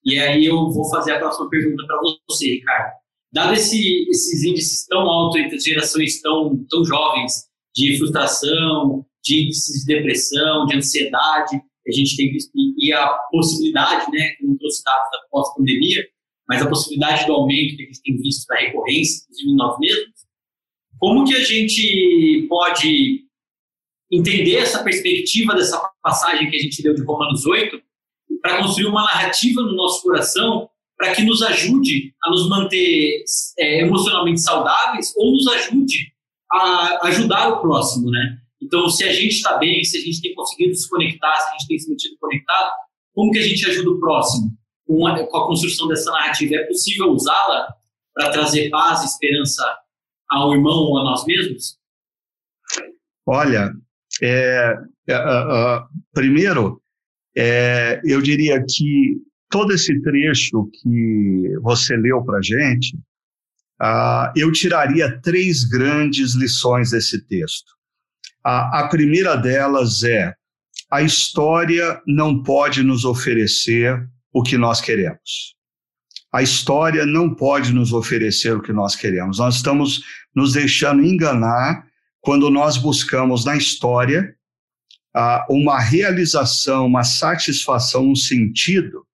[0.04, 4.86] E aí eu vou fazer a próxima pergunta para você, Ricardo dado esse, esses índices
[4.86, 10.76] tão altos entre as gerações tão, tão jovens de frustração, de índices de depressão, de
[10.76, 11.56] ansiedade,
[11.88, 12.36] a gente tem
[12.78, 16.04] e a possibilidade, né, que não trouxe dados da pós-pandemia,
[16.48, 19.78] mas a possibilidade do aumento que a gente tem visto da recorrência, inclusive em nós
[19.78, 20.14] mesmos,
[21.02, 23.24] como que a gente pode
[24.08, 27.76] entender essa perspectiva dessa passagem que a gente deu de Romanos 8
[28.40, 33.24] para construir uma narrativa no nosso coração para que nos ajude a nos manter
[33.58, 36.12] é, emocionalmente saudáveis ou nos ajude
[36.52, 38.38] a ajudar o próximo, né?
[38.62, 41.52] Então, se a gente está bem, se a gente tem conseguido se conectar, se a
[41.54, 42.70] gente tem se mantido conectado,
[43.12, 44.52] como que a gente ajuda o próximo
[44.86, 46.54] com a, com a construção dessa narrativa?
[46.54, 47.74] É possível usá-la
[48.14, 49.81] para trazer paz esperança
[50.32, 51.78] ao irmão ou a nós mesmos?
[53.26, 53.72] Olha,
[54.20, 54.76] é,
[55.08, 56.82] é, é, primeiro,
[57.36, 59.16] é, eu diria que
[59.52, 62.96] todo esse trecho que você leu para gente,
[63.80, 67.70] uh, eu tiraria três grandes lições desse texto.
[68.44, 70.34] A primeira delas é:
[70.90, 75.54] a história não pode nos oferecer o que nós queremos.
[76.32, 79.38] A história não pode nos oferecer o que nós queremos.
[79.38, 80.02] Nós estamos
[80.34, 81.86] nos deixando enganar
[82.20, 84.34] quando nós buscamos na história
[85.14, 89.06] ah, uma realização, uma satisfação, um sentido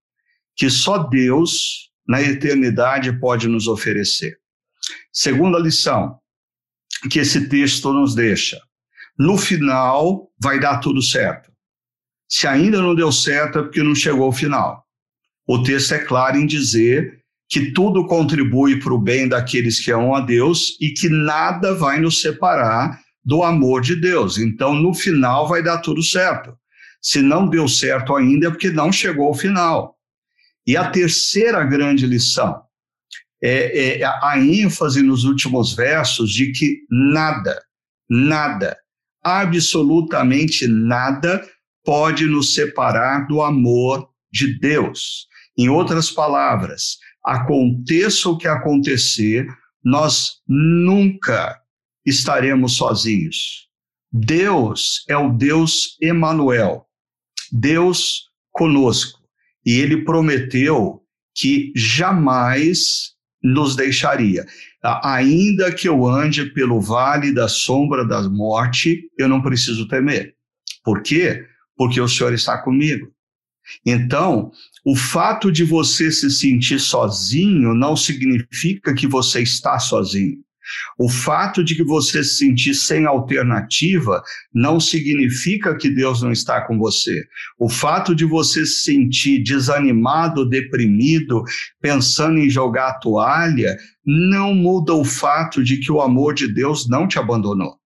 [0.54, 4.38] que só Deus, na eternidade, pode nos oferecer.
[5.12, 6.18] Segunda lição
[7.10, 8.60] que esse texto nos deixa:
[9.18, 11.50] no final vai dar tudo certo.
[12.28, 14.86] Se ainda não deu certo, é porque não chegou ao final.
[15.49, 20.14] O texto é claro em dizer que tudo contribui para o bem daqueles que amam
[20.14, 24.36] a Deus e que nada vai nos separar do amor de Deus.
[24.36, 26.55] Então, no final, vai dar tudo certo.
[27.01, 29.96] Se não deu certo ainda, é porque não chegou ao final.
[30.66, 32.61] E a terceira grande lição
[33.42, 37.59] é, é a ênfase nos últimos versos de que nada,
[38.07, 38.76] nada,
[39.24, 41.42] absolutamente nada
[41.82, 45.26] pode nos separar do amor de Deus.
[45.59, 49.44] Em outras palavras, aconteça o que acontecer,
[49.84, 51.61] nós nunca
[52.06, 53.68] estaremos sozinhos.
[54.12, 56.86] Deus é o Deus Emanuel,
[57.50, 59.18] Deus conosco,
[59.66, 61.02] e ele prometeu
[61.34, 64.46] que jamais nos deixaria.
[65.02, 70.34] Ainda que eu ande pelo vale da sombra da morte, eu não preciso temer.
[70.84, 71.44] Por quê?
[71.76, 73.12] Porque o Senhor está comigo.
[73.84, 74.50] Então,
[74.84, 80.38] o fato de você se sentir sozinho não significa que você está sozinho.
[80.98, 86.60] O fato de que você se sentir sem alternativa não significa que Deus não está
[86.66, 87.24] com você.
[87.58, 91.42] O fato de você se sentir desanimado, deprimido,
[91.80, 96.88] pensando em jogar a toalha, não muda o fato de que o amor de Deus
[96.88, 97.76] não te abandonou.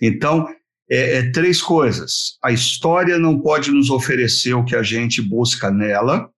[0.00, 0.46] Então,
[0.90, 2.36] é, é, três coisas.
[2.42, 6.28] A história não pode nos oferecer o que a gente busca nela.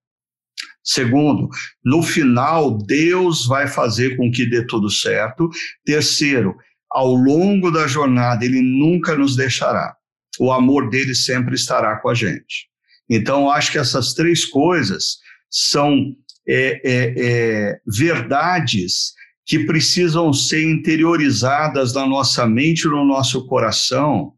[0.84, 1.48] Segundo,
[1.82, 5.48] no final, Deus vai fazer com que dê tudo certo.
[5.86, 6.55] Terceiro,
[6.90, 9.96] ao longo da jornada, Ele nunca nos deixará.
[10.38, 12.68] O amor dele sempre estará com a gente.
[13.09, 15.18] Então, acho que essas três coisas
[15.50, 16.14] são
[16.46, 19.12] é, é, é verdades
[19.46, 24.34] que precisam ser interiorizadas na nossa mente no nosso coração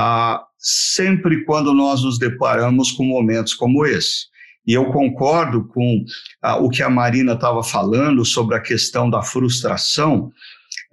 [0.00, 4.26] ah, sempre quando nós nos deparamos com momentos como esse.
[4.64, 6.04] E eu concordo com
[6.40, 10.30] ah, o que a Marina estava falando sobre a questão da frustração.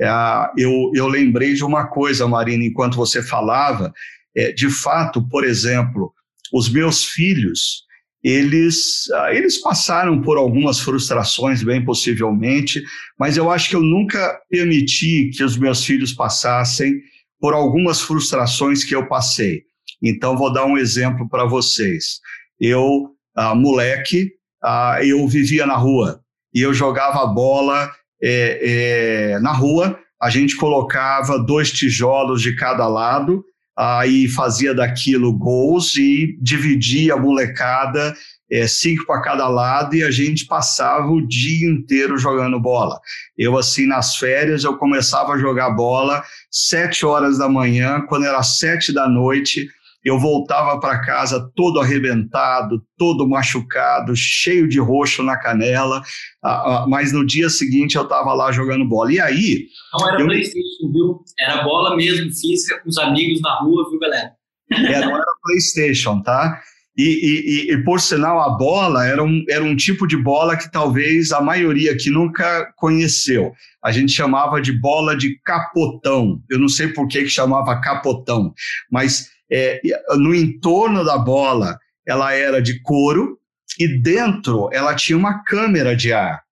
[0.02, 3.94] Ah, eu, eu lembrei de uma coisa, Marina, enquanto você falava.
[4.36, 6.12] É, de fato, por exemplo,
[6.52, 7.84] os meus filhos,
[8.24, 12.84] eles, ah, eles passaram por algumas frustrações, bem possivelmente,
[13.20, 17.04] mas eu acho que eu nunca permiti que os meus filhos passassem
[17.40, 19.64] por algumas frustrações que eu passei.
[20.02, 22.20] Então, vou dar um exemplo para vocês.
[22.60, 24.32] Eu, ah, moleque,
[24.64, 26.22] ah, eu vivia na rua
[26.54, 30.00] e eu jogava bola é, é, na rua.
[30.22, 33.44] A gente colocava dois tijolos de cada lado,
[33.78, 38.16] aí fazia daquilo gols e dividia a molecada
[38.52, 43.00] é, cinco para cada lado e a gente passava o dia inteiro jogando bola.
[43.38, 48.42] Eu, assim, nas férias, eu começava a jogar bola sete horas da manhã, quando era
[48.44, 49.68] sete da noite,
[50.04, 56.04] eu voltava para casa todo arrebentado, todo machucado, cheio de roxo na canela,
[56.88, 59.12] mas no dia seguinte eu estava lá jogando bola.
[59.12, 59.66] E aí.
[60.00, 60.28] Não era eu...
[60.28, 61.24] PlayStation, viu?
[61.40, 64.32] Era bola mesmo, física, com os amigos na rua, viu, galera?
[64.72, 66.62] É, não era PlayStation, tá?
[66.98, 70.72] E, e, e, por sinal, a bola era um, era um tipo de bola que
[70.72, 73.52] talvez a maioria aqui nunca conheceu.
[73.84, 76.42] A gente chamava de bola de capotão.
[76.50, 78.54] Eu não sei por que, que chamava capotão,
[78.90, 79.82] mas é,
[80.18, 81.78] no entorno da bola
[82.08, 83.38] ela era de couro
[83.78, 86.45] e dentro ela tinha uma câmera de ar.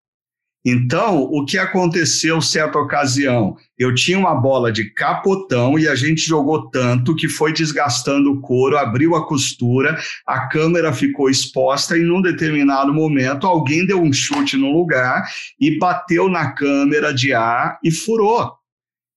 [0.66, 3.58] Então, o que aconteceu certa ocasião?
[3.78, 8.40] Eu tinha uma bola de capotão e a gente jogou tanto que foi desgastando o
[8.40, 14.14] couro, abriu a costura, a câmera ficou exposta e num determinado momento alguém deu um
[14.14, 15.26] chute no lugar
[15.60, 18.54] e bateu na câmera de ar e furou.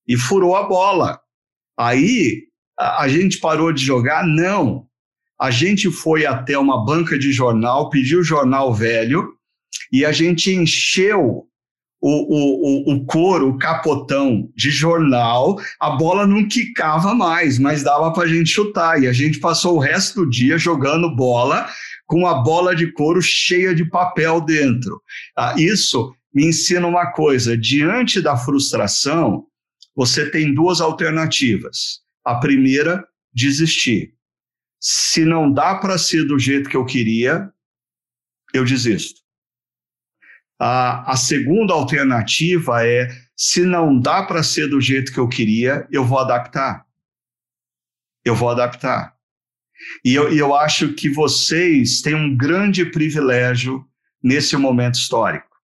[0.09, 1.21] E furou a bola.
[1.79, 2.43] Aí
[2.77, 4.27] a, gente parou de jogar?
[4.27, 4.85] Não.
[5.41, 9.36] A gente foi até uma banca de jornal, pediu o jornal velho
[9.93, 11.47] e a gente encheu
[12.01, 18.13] o, o, o, couro, o capotão de jornal, a bola não quicava mais, mas dava
[18.13, 19.03] para a gente chutar.
[19.03, 21.69] E a gente passou o resto do dia jogando bola
[22.07, 25.03] com a bola de couro cheia de papel dentro.
[25.37, 29.47] Ah, isso me ensina uma coisa: diante da frustração,
[29.95, 32.01] você tem duas alternativas.
[32.25, 34.13] A primeira, desistir.
[34.81, 37.51] Se não dá para ser do jeito que eu queria,
[38.53, 39.26] eu desisto.
[40.59, 45.87] A, a segunda alternativa é: se não dá para ser do jeito que eu queria,
[45.91, 46.85] eu vou adaptar.
[48.25, 49.15] Eu vou adaptar.
[50.05, 53.85] E eu, eu acho que vocês têm um grande privilégio
[54.23, 55.57] nesse momento histórico,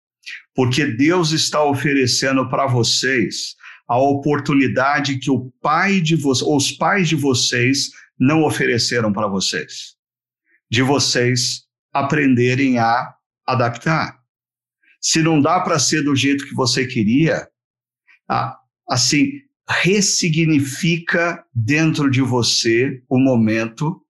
[0.54, 3.56] porque Deus está oferecendo para vocês
[3.88, 9.96] a oportunidade que o pai de vocês, os pais de vocês não ofereceram para vocês,
[10.70, 13.14] de vocês aprenderem a
[13.46, 14.21] adaptar.
[15.02, 17.48] Se não dá para ser do jeito que você queria,
[18.88, 19.32] assim,
[19.68, 24.00] ressignifica dentro de você o momento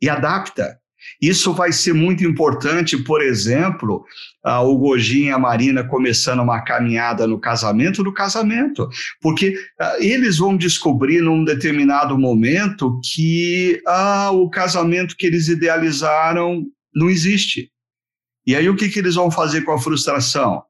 [0.00, 0.78] e adapta.
[1.20, 4.04] Isso vai ser muito importante, por exemplo,
[4.44, 8.88] uh, o Gojin e a Marina começando uma caminhada no casamento do casamento,
[9.20, 16.64] porque uh, eles vão descobrir num determinado momento que uh, o casamento que eles idealizaram
[16.94, 17.70] não existe.
[18.46, 20.62] E aí o que, que eles vão fazer com a frustração?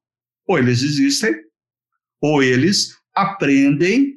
[0.46, 1.34] Ou eles existem,
[2.20, 4.14] ou eles aprendem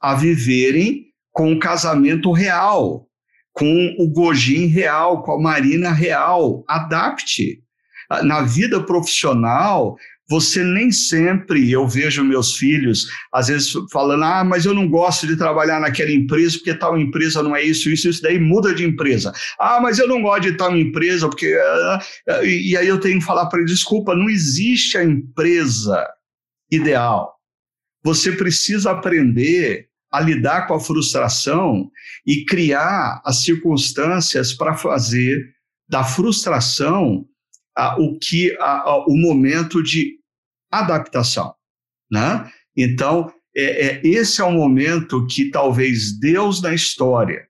[0.00, 3.08] a viverem com o casamento real,
[3.52, 6.64] com o Gojin real, com a Marina real.
[6.68, 7.62] Adapte.
[8.08, 9.96] Ah, na vida profissional,
[10.28, 15.26] você nem sempre, eu vejo meus filhos, às vezes falando, ah, mas eu não gosto
[15.26, 18.84] de trabalhar naquela empresa porque tal empresa não é isso, isso, isso, daí muda de
[18.84, 19.32] empresa.
[19.58, 21.54] Ah, mas eu não gosto de tal empresa porque...
[21.54, 26.08] Uh, e aí eu tenho que falar para ele, desculpa, não existe a empresa
[26.70, 27.34] ideal.
[28.02, 31.90] Você precisa aprender a lidar com a frustração
[32.26, 35.54] e criar as circunstâncias para fazer
[35.88, 37.26] da frustração
[37.76, 40.18] a, o que a, a, o momento de
[40.70, 41.54] adaptação,
[42.10, 42.50] né?
[42.76, 47.46] Então é, é, esse é o momento que talvez Deus na história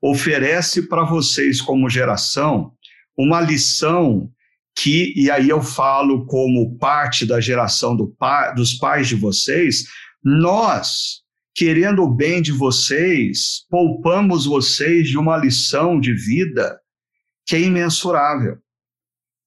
[0.00, 2.72] oferece para vocês como geração
[3.16, 4.30] uma lição
[4.78, 8.14] que e aí eu falo como parte da geração do
[8.54, 9.86] dos pais de vocês,
[10.22, 11.22] nós
[11.54, 16.78] querendo o bem de vocês, poupamos vocês de uma lição de vida
[17.46, 18.58] que é imensurável.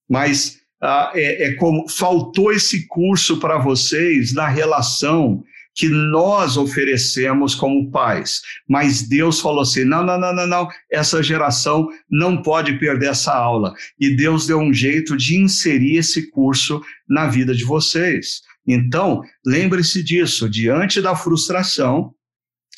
[0.10, 5.44] Mas ah, é, é como faltou esse curso para vocês na relação
[5.76, 8.42] que nós oferecemos como pais.
[8.68, 13.34] Mas Deus falou assim: não, não, não, não, não, essa geração não pode perder essa
[13.34, 13.74] aula.
[14.00, 18.42] E Deus deu um jeito de inserir esse curso na vida de vocês.
[18.68, 22.14] Então, lembre-se disso: diante da frustração,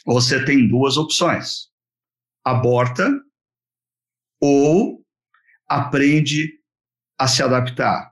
[0.06, 1.70] você tem duas opções:
[2.46, 3.12] aborta
[4.40, 5.02] ou
[5.68, 6.61] aprende
[7.22, 8.12] a se adaptar.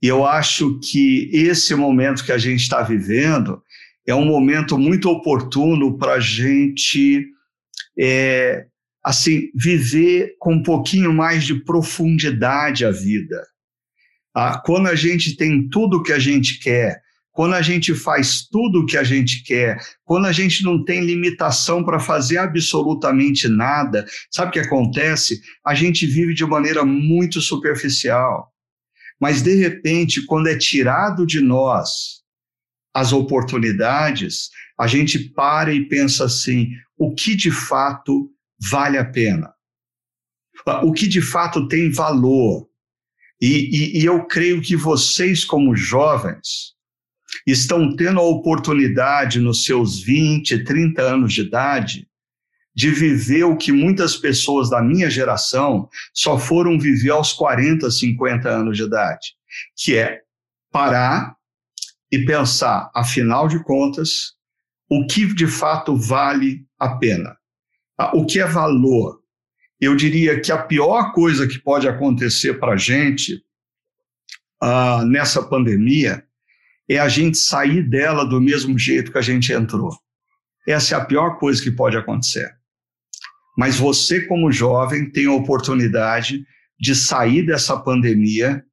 [0.00, 3.60] E eu acho que esse momento que a gente está vivendo
[4.06, 7.26] é um momento muito oportuno para a gente
[7.98, 8.66] é,
[9.02, 13.44] assim viver com um pouquinho mais de profundidade a vida.
[14.32, 17.00] Ah, quando a gente tem tudo o que a gente quer,
[17.34, 21.00] quando a gente faz tudo o que a gente quer, quando a gente não tem
[21.00, 25.42] limitação para fazer absolutamente nada, sabe o que acontece?
[25.66, 28.54] A gente vive de maneira muito superficial.
[29.20, 32.22] Mas, de repente, quando é tirado de nós
[32.94, 38.30] as oportunidades, a gente para e pensa assim: o que de fato
[38.70, 39.52] vale a pena?
[40.84, 42.68] O que de fato tem valor?
[43.40, 46.73] E, e, e eu creio que vocês, como jovens,
[47.46, 52.08] estão tendo a oportunidade nos seus 20, 30 anos de idade
[52.74, 58.48] de viver o que muitas pessoas da minha geração só foram viver aos 40, 50
[58.48, 59.36] anos de idade,
[59.76, 60.22] que é
[60.72, 61.36] parar
[62.10, 64.34] e pensar, afinal de contas,
[64.90, 67.36] o que de fato vale a pena,
[68.12, 69.22] o que é valor,
[69.80, 73.44] eu diria que a pior coisa que pode acontecer para a gente
[74.62, 76.24] uh, nessa pandemia
[76.88, 79.90] é a gente sair dela do mesmo jeito que a gente entrou.
[80.66, 82.50] Essa é a pior coisa que pode acontecer.
[83.56, 86.44] Mas você, como jovem, tem a oportunidade
[86.78, 88.64] de sair dessa pandemia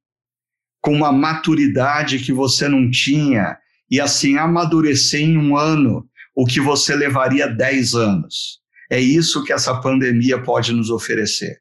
[0.81, 3.57] com uma maturidade que você não tinha
[3.89, 8.59] e assim amadurecer em um ano o que você levaria dez anos.
[8.89, 11.59] É isso que essa pandemia pode nos oferecer.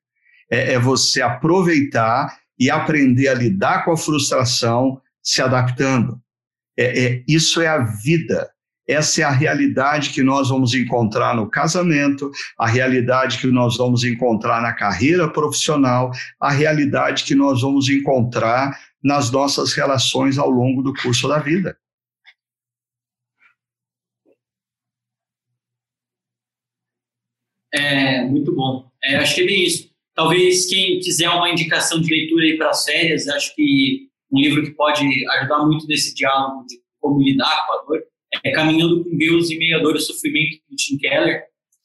[0.50, 6.20] É, é você aproveitar e aprender a lidar com a frustração, se adaptando.
[6.80, 8.50] É, é, isso é a vida.
[8.88, 14.02] Essa é a realidade que nós vamos encontrar no casamento, a realidade que nós vamos
[14.02, 16.10] encontrar na carreira profissional,
[16.40, 21.76] a realidade que nós vamos encontrar nas nossas relações ao longo do curso da vida.
[27.74, 28.90] É, muito bom.
[29.04, 29.90] É, acho que é bem isso.
[30.14, 34.62] Talvez quem quiser uma indicação de leitura aí para as férias, acho que um livro
[34.62, 38.10] que pode ajudar muito nesse diálogo de como lidar com a dor
[38.44, 41.42] é Caminhando com Deus e Meia-Dor e Sofrimento, do Tim Keller,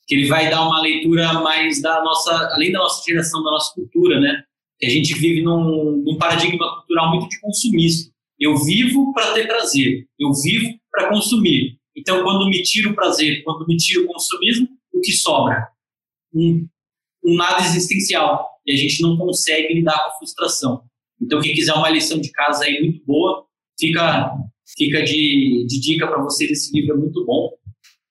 [0.08, 3.74] que ele vai dar uma leitura mais da nossa, além da nossa geração, da nossa
[3.74, 4.44] cultura, né?
[4.80, 8.12] Que a gente vive num, num paradigma cultural muito de consumismo.
[8.40, 11.80] Eu vivo para ter prazer, eu vivo para consumir.
[11.96, 15.68] Então, quando me tiro o prazer, quando me tiro o consumismo, o que sobra?
[16.34, 16.68] Um,
[17.24, 18.50] um nada existencial.
[18.66, 20.84] E a gente não consegue lidar com a frustração.
[21.22, 23.46] Então, quem quiser uma lição de casa aí muito boa,
[23.80, 24.32] fica,
[24.78, 26.52] fica de, de dica para vocês.
[26.52, 27.52] Esse livro é muito bom.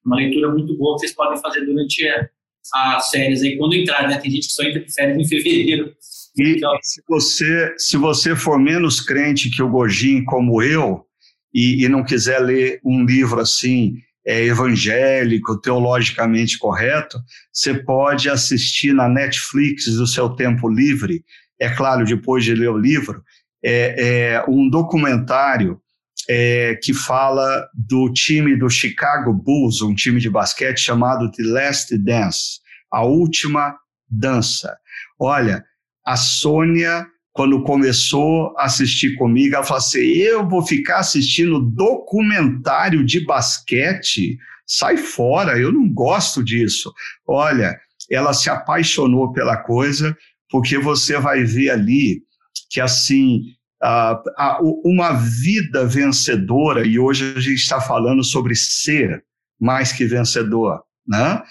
[0.05, 2.05] Uma leitura muito boa que vocês podem fazer durante
[2.73, 4.17] as férias aí, quando entrar, né?
[4.17, 5.93] Tem gente que só entra de férias em fevereiro.
[6.37, 11.05] E então, se você, se você for menos crente que o Gojin, como eu,
[11.53, 13.95] e, e não quiser ler um livro assim
[14.25, 17.17] é, evangélico, teologicamente correto,
[17.53, 21.23] você pode assistir na Netflix do seu tempo livre,
[21.59, 23.23] é claro, depois de ler o livro,
[23.63, 25.79] é, é um documentário
[26.29, 31.97] é, que fala do time do Chicago Bulls, um time de basquete chamado The Last
[31.97, 32.59] Dance,
[32.91, 33.75] a última
[34.09, 34.77] dança.
[35.19, 35.63] Olha,
[36.05, 43.03] a Sônia, quando começou a assistir comigo, ela falou assim: eu vou ficar assistindo documentário
[43.03, 44.37] de basquete?
[44.67, 46.91] Sai fora, eu não gosto disso.
[47.27, 47.79] Olha,
[48.09, 50.17] ela se apaixonou pela coisa,
[50.49, 52.21] porque você vai ver ali
[52.69, 53.43] que assim
[54.83, 59.23] uma vida vencedora, e hoje a gente está falando sobre ser
[59.59, 61.41] mais que vencedor, né?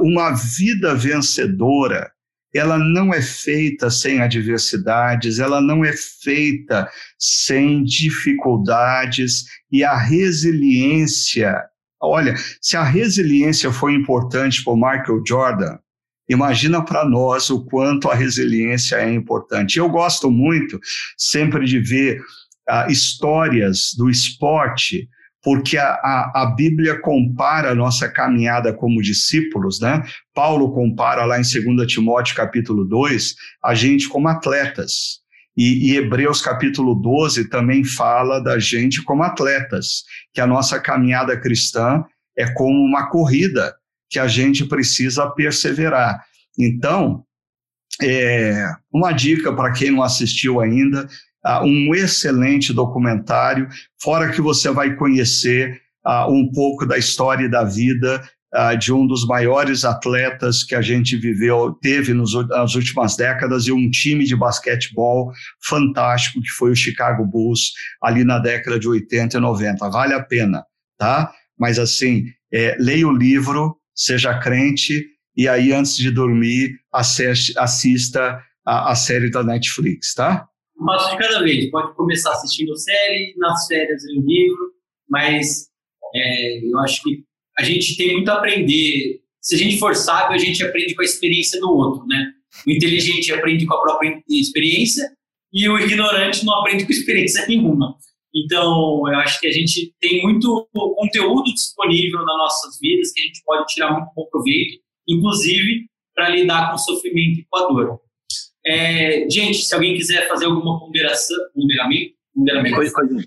[0.00, 2.10] uma vida vencedora,
[2.54, 11.62] ela não é feita sem adversidades, ela não é feita sem dificuldades, e a resiliência,
[12.00, 15.78] olha, se a resiliência foi importante para Michael Jordan,
[16.28, 19.78] Imagina para nós o quanto a resiliência é importante.
[19.78, 20.78] Eu gosto muito
[21.16, 22.20] sempre de ver
[22.68, 25.08] uh, histórias do esporte,
[25.42, 30.02] porque a, a, a, Bíblia compara a nossa caminhada como discípulos, né?
[30.34, 35.20] Paulo compara lá em 2 Timóteo capítulo 2 a gente como atletas.
[35.56, 40.02] E, e, Hebreus capítulo 12 também fala da gente como atletas,
[40.34, 42.04] que a nossa caminhada cristã
[42.36, 43.74] é como uma corrida
[44.16, 46.24] que a gente precisa perseverar.
[46.58, 47.22] Então,
[48.00, 51.06] é, uma dica para quem não assistiu ainda,
[51.44, 53.68] uh, um excelente documentário,
[54.00, 58.90] fora que você vai conhecer uh, um pouco da história e da vida uh, de
[58.90, 63.90] um dos maiores atletas que a gente viveu, teve nos, nas últimas décadas, e um
[63.90, 65.30] time de basquetebol
[65.62, 69.90] fantástico, que foi o Chicago Bulls, ali na década de 80 e 90.
[69.90, 70.64] Vale a pena,
[70.96, 71.30] tá?
[71.58, 78.40] Mas, assim, é, leia o livro, seja crente, e aí antes de dormir, assiste, assista
[78.64, 80.48] a, a série da Netflix, tá?
[80.78, 81.70] Um passo de cada vez.
[81.70, 84.72] Pode começar assistindo série, nas férias ler o livro,
[85.08, 85.68] mas
[86.14, 87.24] é, eu acho que
[87.58, 89.20] a gente tem muito a aprender.
[89.40, 92.32] Se a gente for sábio, a gente aprende com a experiência do outro, né?
[92.66, 95.10] O inteligente aprende com a própria experiência
[95.52, 97.96] e o ignorante não aprende com experiência nenhuma.
[98.36, 103.24] Então, eu acho que a gente tem muito conteúdo disponível nas nossas vidas que a
[103.24, 104.78] gente pode tirar muito bom proveito,
[105.08, 108.00] inclusive para lidar com o sofrimento e com a dor.
[108.66, 112.76] É, gente, se alguém quiser fazer alguma ponderação, ponderamento, ponderamento.
[112.76, 113.24] Coisa, coisa.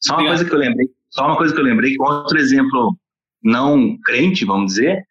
[0.00, 2.96] Só uma coisa que eu lembrei, só uma coisa que eu lembrei, outro exemplo
[3.42, 5.06] não crente, vamos dizer,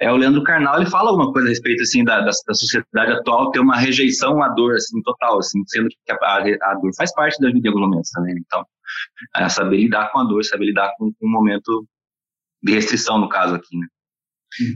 [0.00, 3.12] é o Leandro Carnal, ele fala alguma coisa a respeito assim da, da, da sociedade
[3.12, 7.14] atual ter uma rejeição à dor assim total, assim, sendo que a, a, dor faz
[7.14, 8.34] parte da vida em também.
[8.38, 8.66] Então,
[9.36, 11.86] é saber lidar com a dor, saber lidar com, com um momento
[12.62, 13.86] de restrição no caso aqui, né?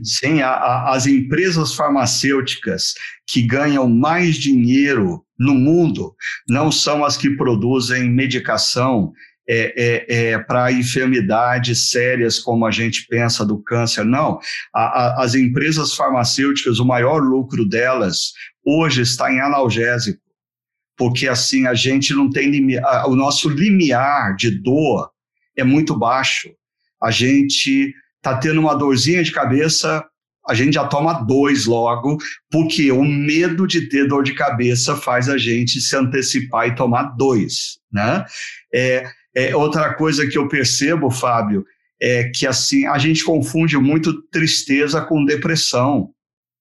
[0.02, 2.94] Sim, a, a, as empresas farmacêuticas
[3.26, 6.14] que ganham mais dinheiro no mundo
[6.48, 9.12] não são as que produzem medicação
[9.48, 14.04] é, é, é, para enfermidades sérias como a gente pensa do câncer.
[14.04, 14.38] Não,
[14.74, 18.32] a, a, as empresas farmacêuticas, o maior lucro delas
[18.64, 20.20] hoje está em analgésico,
[20.96, 25.10] porque assim a gente não tem limiar, o nosso limiar de dor
[25.56, 26.50] é muito baixo.
[27.02, 30.04] A gente está tendo uma dorzinha de cabeça,
[30.46, 32.18] a gente já toma dois logo,
[32.50, 37.14] porque o medo de ter dor de cabeça faz a gente se antecipar e tomar
[37.16, 38.24] dois, né?
[38.74, 41.64] É, é, outra coisa que eu percebo, Fábio,
[42.00, 46.10] é que assim a gente confunde muito tristeza com depressão,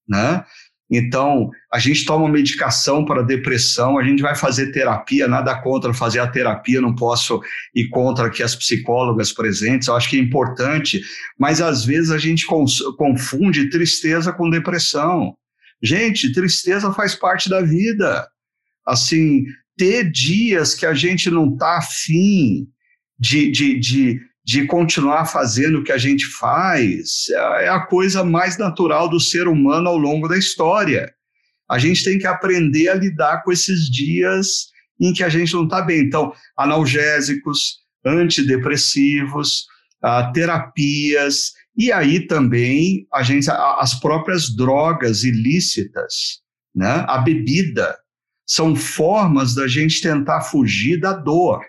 [0.08, 0.44] né?
[0.90, 6.20] Então, a gente toma medicação para depressão, a gente vai fazer terapia, nada contra fazer
[6.20, 7.42] a terapia, não posso
[7.76, 11.02] ir contra aqui as psicólogas presentes, eu acho que é importante,
[11.38, 12.46] mas às vezes a gente
[12.98, 15.36] confunde tristeza com depressão.
[15.84, 18.26] Gente, tristeza faz parte da vida.
[18.86, 19.44] Assim,
[19.78, 22.68] ter dias que a gente não está afim
[23.20, 28.58] de, de, de, de continuar fazendo o que a gente faz é a coisa mais
[28.58, 31.14] natural do ser humano ao longo da história.
[31.70, 34.68] A gente tem que aprender a lidar com esses dias
[35.00, 36.02] em que a gente não está bem.
[36.02, 39.66] Então, analgésicos, antidepressivos,
[40.04, 46.42] uh, terapias, e aí também a gente, as próprias drogas ilícitas,
[46.74, 47.06] né?
[47.08, 47.96] a bebida,
[48.48, 51.62] são formas da gente tentar fugir da dor.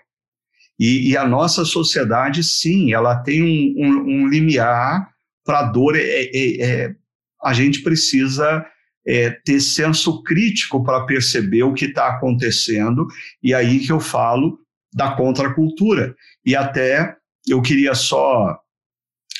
[0.79, 5.09] E, e a nossa sociedade, sim, ela tem um, um, um limiar
[5.43, 5.97] para a dor.
[5.97, 6.95] É, é, é,
[7.43, 8.65] a gente precisa
[9.05, 13.07] é, ter senso crítico para perceber o que está acontecendo,
[13.43, 14.57] e aí que eu falo
[14.93, 16.15] da contracultura.
[16.45, 17.15] E até
[17.45, 18.57] eu queria só,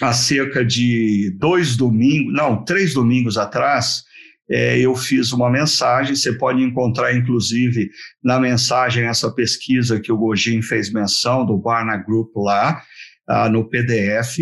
[0.02, 4.04] há cerca de dois domingos, não, três domingos atrás,
[4.50, 7.92] é, eu fiz uma mensagem, você pode encontrar, inclusive,
[8.24, 12.82] na mensagem essa pesquisa que o Gojin fez menção, do Barna Group lá,
[13.28, 14.40] ah, no PDF,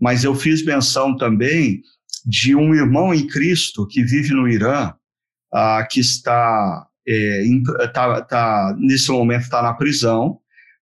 [0.00, 1.82] mas eu fiz menção também
[2.24, 4.94] de um irmão em Cristo que vive no Irã,
[5.52, 7.42] ah, que está, é,
[7.92, 10.38] tá, tá, nesse momento está na prisão,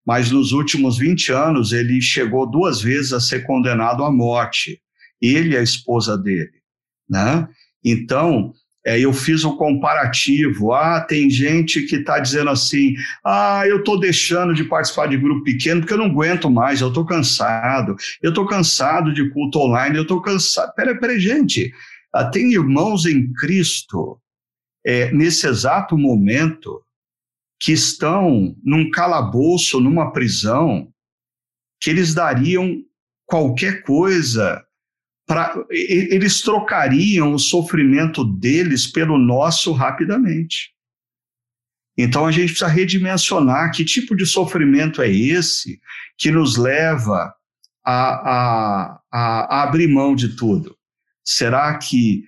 [0.07, 4.81] mas nos últimos 20 anos ele chegou duas vezes a ser condenado à morte,
[5.21, 6.63] ele e a esposa dele,
[7.11, 7.49] né?
[7.85, 8.53] Então,
[8.89, 10.73] é, eu fiz um comparativo.
[10.73, 15.45] Ah, tem gente que está dizendo assim: ah, eu estou deixando de participar de grupo
[15.45, 19.97] pequeno porque eu não aguento mais, eu estou cansado, eu estou cansado de culto online,
[19.97, 20.73] eu estou cansado.
[20.75, 21.71] Peraí, peraí, gente.
[22.15, 24.19] Ah, tem irmãos em Cristo
[24.87, 26.83] é, nesse exato momento
[27.61, 30.89] que estão num calabouço, numa prisão,
[31.79, 32.83] que eles dariam
[33.27, 34.65] qualquer coisa
[35.71, 40.71] eles trocariam o sofrimento deles pelo nosso rapidamente.
[41.97, 45.81] Então a gente precisa redimensionar que tipo de sofrimento é esse
[46.17, 47.35] que nos leva
[47.85, 50.77] a, a, a, abrir mão de tudo.
[51.25, 52.23] Será que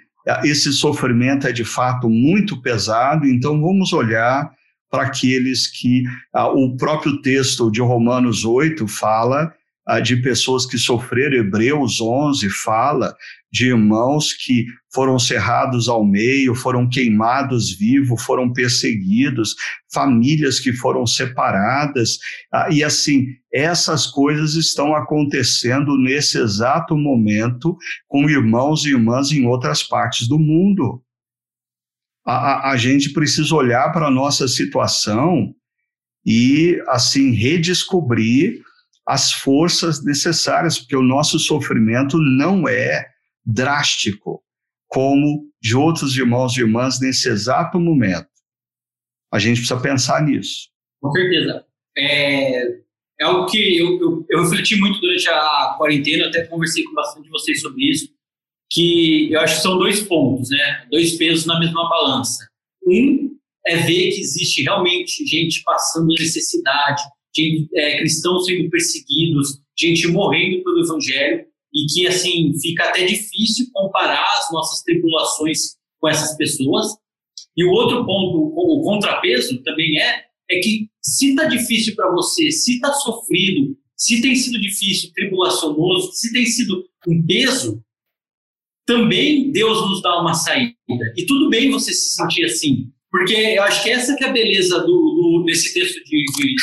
[0.45, 3.27] esse sofrimento é de fato muito pesado?
[3.27, 4.51] Então vamos olhar
[4.91, 6.03] para aqueles que
[6.35, 9.55] ah, o próprio texto de Romanos 8 fala
[9.99, 13.17] de pessoas que sofreram, Hebreus 11 fala
[13.51, 14.65] de irmãos que
[14.95, 19.57] foram cerrados ao meio, foram queimados vivos, foram perseguidos,
[19.93, 22.19] famílias que foram separadas,
[22.53, 27.77] ah, e assim, essas coisas estão acontecendo nesse exato momento
[28.07, 31.03] com irmãos e irmãs em outras partes do mundo.
[32.25, 35.53] A, a, a gente precisa olhar para a nossa situação
[36.25, 38.61] e, assim, redescobrir
[39.11, 43.11] as forças necessárias, porque o nosso sofrimento não é
[43.45, 44.41] drástico
[44.87, 48.29] como de outros irmãos e irmãs nesse exato momento.
[49.33, 50.69] A gente precisa pensar nisso.
[51.03, 51.65] Com certeza.
[51.99, 52.67] É,
[53.21, 57.25] é algo que eu, eu, eu refleti muito durante a quarentena, até conversei com bastante
[57.25, 58.09] de vocês sobre isso,
[58.71, 60.87] que eu acho que são dois pontos, né?
[60.89, 62.49] Dois pesos na mesma balança.
[62.87, 63.37] Um
[63.67, 67.03] é ver que existe realmente gente passando necessidade,
[67.35, 73.67] gente, é, cristãos sendo perseguidos, gente morrendo pelo evangelho, e que, assim, fica até difícil
[73.73, 76.89] comparar as nossas tribulações com essas pessoas.
[77.57, 82.51] E o outro ponto, o contrapeso também é, é que se está difícil para você,
[82.51, 87.83] se está sofrido, se tem sido difícil, tribulacionoso, se tem sido um peso,
[88.87, 90.75] também Deus nos dá uma saída.
[91.17, 94.33] E tudo bem você se sentir assim, porque eu acho que essa que é a
[94.33, 96.55] beleza do, do desse texto de, de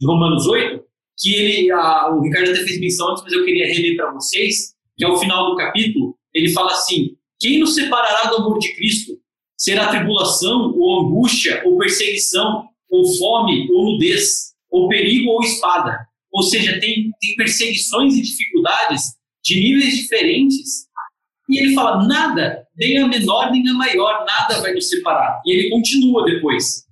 [0.00, 0.84] de Romanos 8,
[1.18, 4.74] que ele, a, o Ricardo até fez menção antes, mas eu queria reler para vocês,
[4.96, 8.74] que é o final do capítulo, ele fala assim, quem nos separará do amor de
[8.76, 9.12] Cristo?
[9.56, 15.98] Será tribulação, ou angústia, ou perseguição, ou fome, ou nudez, ou perigo, ou espada.
[16.32, 19.02] Ou seja, tem, tem perseguições e dificuldades
[19.42, 20.86] de níveis diferentes.
[21.48, 25.40] E ele fala, nada, nem a menor, nem a maior, nada vai nos separar.
[25.46, 26.85] E ele continua depois.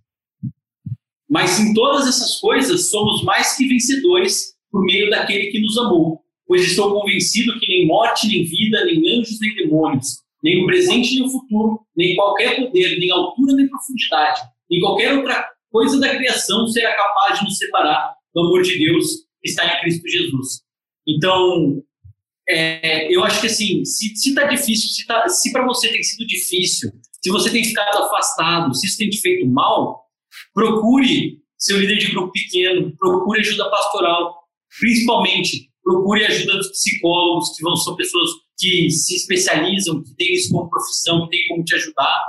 [1.34, 6.20] Mas em todas essas coisas somos mais que vencedores por meio daquele que nos amou.
[6.46, 11.12] Pois estou convencido que nem morte, nem vida, nem anjos, nem demônios, nem o presente,
[11.12, 16.14] nem o futuro, nem qualquer poder, nem altura, nem profundidade, nem qualquer outra coisa da
[16.14, 19.04] criação será capaz de nos separar do amor de Deus
[19.42, 20.60] que está em Cristo Jesus.
[21.04, 21.82] Então,
[22.48, 26.24] é, eu acho que assim, se está difícil, se, tá, se para você tem sido
[26.28, 30.03] difícil, Se você tem ficado afastado, se isso tem te feito mal,
[30.52, 34.34] procure seu líder de grupo pequeno, procure ajuda pastoral,
[34.78, 40.50] principalmente procure ajuda dos psicólogos, que vão são pessoas que se especializam, que têm isso
[40.50, 42.24] como profissão, que têm como te ajudar.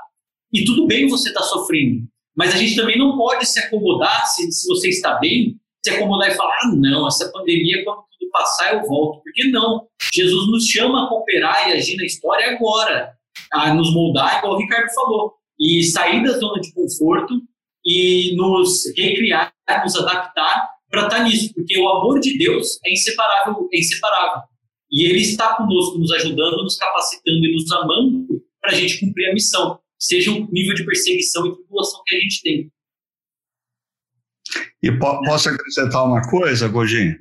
[0.53, 4.27] E tudo bem você estar tá sofrendo, mas a gente também não pode se acomodar,
[4.27, 8.31] se, se você está bem, se acomodar e falar: ah, não, essa pandemia, quando tudo
[8.31, 9.21] passar, eu volto.
[9.23, 9.87] Porque não.
[10.13, 13.13] Jesus nos chama a cooperar e agir na história agora,
[13.53, 17.41] a nos moldar, igual o Ricardo falou, e sair da zona de conforto
[17.85, 22.93] e nos recriar, nos adaptar para estar tá nisso, porque o amor de Deus é
[22.93, 24.43] inseparável, é inseparável.
[24.91, 28.27] E Ele está conosco, nos ajudando, nos capacitando e nos amando
[28.61, 32.19] para a gente cumprir a missão, seja o nível de perseguição e tribulação que a
[32.19, 32.71] gente tem.
[34.81, 37.17] E po posso acrescentar uma coisa, Godinho?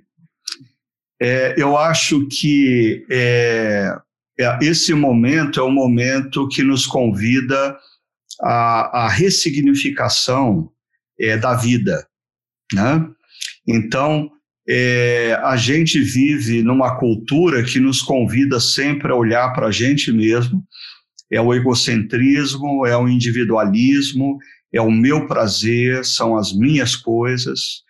[1.21, 3.97] É, eu acho que é,
[4.39, 7.79] é, esse momento é o momento que nos convida
[8.41, 10.71] à, à ressignificação
[11.19, 12.07] é, da vida,
[12.73, 13.07] né?
[13.67, 14.31] Então,
[14.69, 20.11] é, a gente vive numa cultura que nos convida sempre a olhar para a gente
[20.11, 20.65] mesmo.
[21.31, 24.39] É o egocentrismo, é o individualismo,
[24.73, 27.83] é o meu prazer, são as minhas coisas.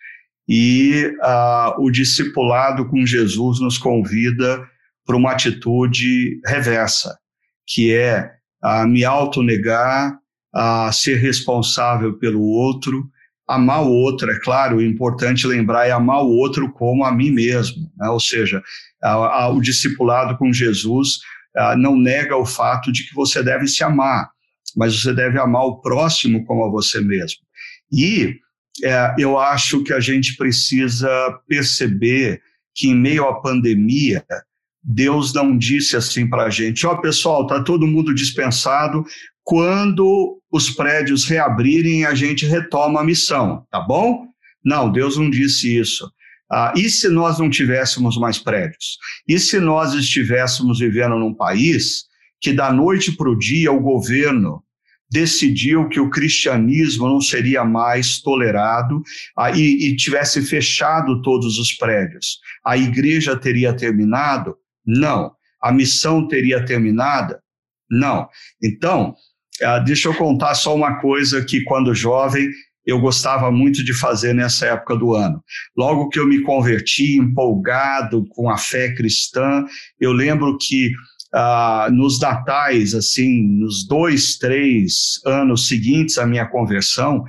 [0.47, 4.63] E ah, o discipulado com Jesus nos convida
[5.05, 7.17] para uma atitude reversa,
[7.65, 8.31] que é
[8.61, 10.19] a me autonegar,
[10.55, 13.09] a ser responsável pelo outro,
[13.47, 17.29] amar o outro, é claro, o importante lembrar é amar o outro como a mim
[17.29, 18.07] mesmo, né?
[18.09, 18.63] ou seja,
[19.03, 21.19] a, a, o discipulado com Jesus
[21.55, 24.29] a, não nega o fato de que você deve se amar,
[24.75, 27.41] mas você deve amar o próximo como a você mesmo.
[27.91, 28.39] E
[28.83, 31.09] é, eu acho que a gente precisa
[31.47, 32.41] perceber
[32.73, 34.25] que em meio à pandemia,
[34.83, 39.05] Deus não disse assim para a gente: ó, oh, pessoal, está todo mundo dispensado,
[39.45, 44.25] quando os prédios reabrirem, a gente retoma a missão, tá bom?
[44.63, 46.09] Não, Deus não disse isso.
[46.49, 48.97] Ah, e se nós não tivéssemos mais prédios?
[49.27, 52.05] E se nós estivéssemos vivendo num país
[52.39, 54.63] que da noite para o dia o governo
[55.11, 59.03] decidiu que o cristianismo não seria mais tolerado
[59.37, 62.39] ah, e, e tivesse fechado todos os prédios?
[62.63, 64.55] A igreja teria terminado?
[64.85, 65.33] Não.
[65.61, 67.35] A missão teria terminado?
[67.91, 68.29] Não.
[68.63, 69.15] Então,
[69.63, 72.49] ah, deixa eu contar só uma coisa que, quando jovem,
[72.85, 75.43] eu gostava muito de fazer nessa época do ano.
[75.75, 79.65] Logo que eu me converti, empolgado com a fé cristã,
[79.99, 80.91] eu lembro que
[81.33, 87.23] ah, nos natais, assim, nos dois, três anos seguintes à minha conversão,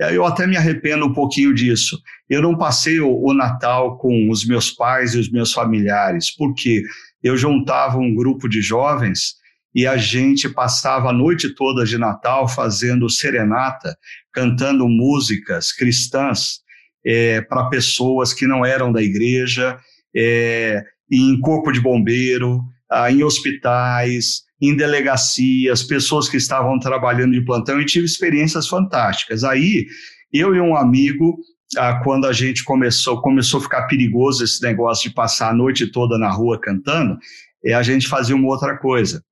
[0.00, 2.00] eh, eu até me arrependo um pouquinho disso.
[2.28, 6.82] Eu não passei o, o Natal com os meus pais e os meus familiares, porque
[7.22, 9.34] eu juntava um grupo de jovens
[9.74, 13.96] e a gente passava a noite toda de Natal fazendo serenata,
[14.32, 16.60] cantando músicas cristãs
[17.04, 19.78] é, para pessoas que não eram da igreja,
[20.14, 22.60] é, em corpo de bombeiro,
[23.10, 29.42] em hospitais, em delegacias, pessoas que estavam trabalhando de plantão e tive experiências fantásticas.
[29.44, 29.86] Aí,
[30.30, 31.38] eu e um amigo,
[32.04, 36.18] quando a gente começou, começou a ficar perigoso esse negócio de passar a noite toda
[36.18, 37.18] na rua cantando,
[37.64, 39.22] é, a gente fazia uma outra coisa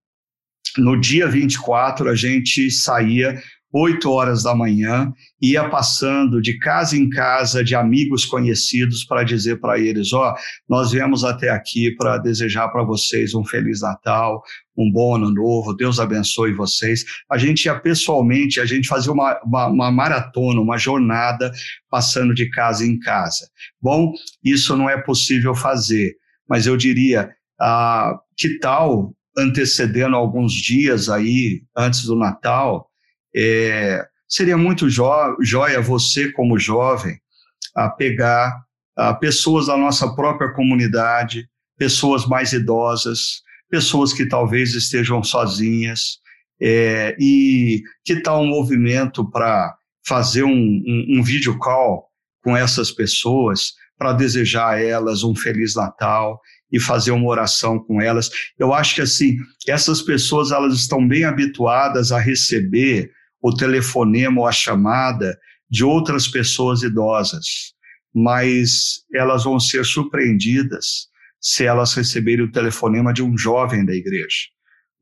[0.79, 3.41] no dia 24, a gente saía
[3.73, 9.61] 8 horas da manhã, ia passando de casa em casa de amigos conhecidos para dizer
[9.61, 10.35] para eles: Ó, oh,
[10.69, 14.43] nós viemos até aqui para desejar para vocês um Feliz Natal,
[14.77, 17.05] um bom Ano Novo, Deus abençoe vocês.
[17.31, 21.53] A gente ia pessoalmente, a gente fazia uma, uma, uma maratona, uma jornada
[21.89, 23.49] passando de casa em casa.
[23.81, 24.13] Bom,
[24.43, 26.17] isso não é possível fazer,
[26.49, 32.91] mas eu diria: ah, que tal antecedendo alguns dias aí, antes do Natal,
[33.35, 37.19] é, seria muito joia você, como jovem,
[37.75, 38.65] a pegar
[38.97, 46.19] a pessoas da nossa própria comunidade, pessoas mais idosas, pessoas que talvez estejam sozinhas,
[46.61, 49.75] é, e que tal um movimento para
[50.07, 52.07] fazer um, um, um vídeo call
[52.43, 56.41] com essas pessoas para desejar a elas um Feliz Natal
[56.73, 58.31] e fazer uma oração com elas.
[58.59, 63.11] Eu acho que assim, essas pessoas elas estão bem habituadas a receber
[63.43, 65.39] o telefonema ou a chamada
[65.71, 67.73] de outras pessoas idosas,
[68.15, 71.09] mas elas vão ser surpreendidas
[71.41, 74.49] se elas receberem o telefonema de um jovem da igreja,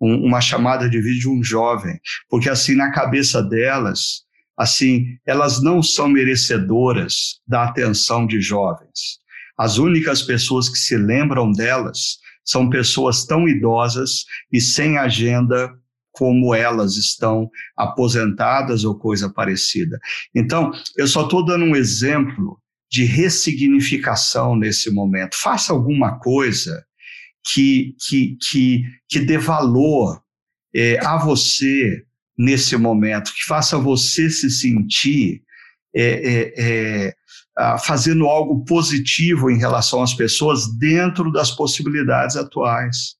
[0.00, 1.98] um, uma chamada de vídeo de um jovem,
[2.28, 4.22] porque assim na cabeça delas,
[4.56, 9.18] assim, elas não são merecedoras da atenção de jovens.
[9.58, 15.70] As únicas pessoas que se lembram delas são pessoas tão idosas e sem agenda
[16.12, 20.00] como elas estão aposentadas ou coisa parecida.
[20.34, 25.36] Então, eu só estou dando um exemplo de ressignificação nesse momento.
[25.36, 26.84] Faça alguma coisa
[27.52, 30.20] que, que, que, que dê valor
[30.74, 32.04] é, a você
[32.36, 35.42] nesse momento, que faça você se sentir
[35.94, 37.14] é, é,
[37.58, 43.16] é fazendo algo positivo em relação às pessoas dentro das possibilidades atuais.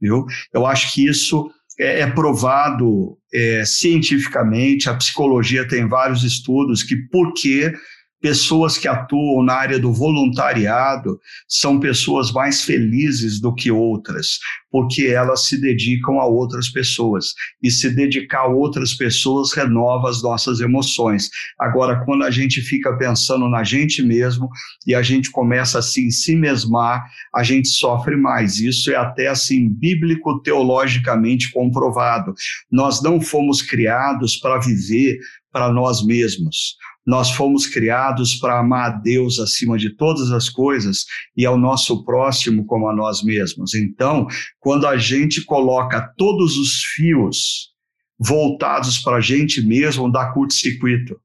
[0.00, 0.26] Viu?
[0.52, 6.96] Eu acho que isso é, é provado é, cientificamente, a psicologia tem vários estudos que
[7.10, 7.72] porque
[8.20, 14.38] Pessoas que atuam na área do voluntariado são pessoas mais felizes do que outras,
[14.72, 17.26] porque elas se dedicam a outras pessoas.
[17.62, 21.30] E se dedicar a outras pessoas renova as nossas emoções.
[21.60, 24.48] Agora, quando a gente fica pensando na gente mesmo
[24.84, 28.58] e a gente começa assim se mesmar, a gente sofre mais.
[28.58, 32.34] Isso é até assim bíblico teologicamente comprovado.
[32.70, 35.18] Nós não fomos criados para viver
[35.52, 36.76] para nós mesmos.
[37.08, 42.04] Nós fomos criados para amar a Deus acima de todas as coisas e ao nosso
[42.04, 43.74] próximo como a nós mesmos.
[43.74, 44.26] Então,
[44.60, 47.70] quando a gente coloca todos os fios
[48.18, 51.18] voltados para a gente mesmo, dá curto-circuito.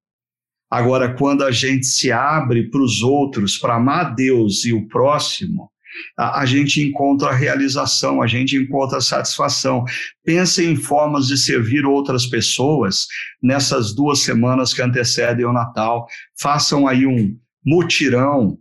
[0.71, 5.69] Agora, quando a gente se abre para os outros, para amar Deus e o próximo,
[6.17, 9.83] a, a gente encontra a realização, a gente encontra a satisfação.
[10.23, 13.07] Pense em formas de servir outras pessoas
[13.41, 16.07] nessas duas semanas que antecedem o Natal.
[16.39, 17.35] Façam aí um
[17.65, 18.57] mutirão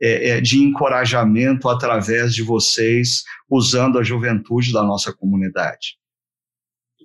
[0.00, 5.98] é, é, de encorajamento através de vocês, usando a juventude da nossa comunidade.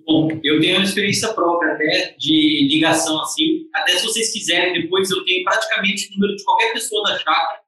[0.06, 3.66] Bom, eu tenho uma experiência própria até de ligação assim.
[3.74, 7.63] Até se vocês quiserem, depois eu tenho praticamente o número de qualquer pessoa da chácara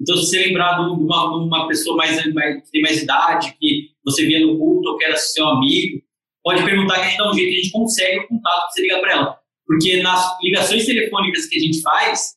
[0.00, 3.90] então, se você lembrar de uma, uma pessoa mais, mais, que tem mais idade, que
[4.04, 6.02] você via no culto ou que era seu amigo,
[6.42, 8.82] pode perguntar que a gente dá um jeito, a gente consegue o contato para você
[8.82, 9.38] ligar para ela.
[9.66, 12.34] Porque nas ligações telefônicas que a gente faz,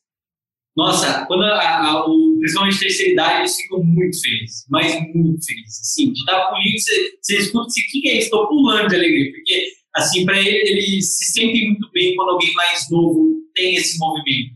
[0.76, 5.80] nossa, quando a, a, o, principalmente terceira idade, eles ficam muito felizes, mas muito felizes.
[5.80, 8.24] Assim, de estar comigo, você, você escuta assim, o que é isso?
[8.24, 12.52] Estou pulando de alegria, porque assim, para ele, eles se sentem muito bem quando alguém
[12.54, 14.54] mais novo tem esse movimento.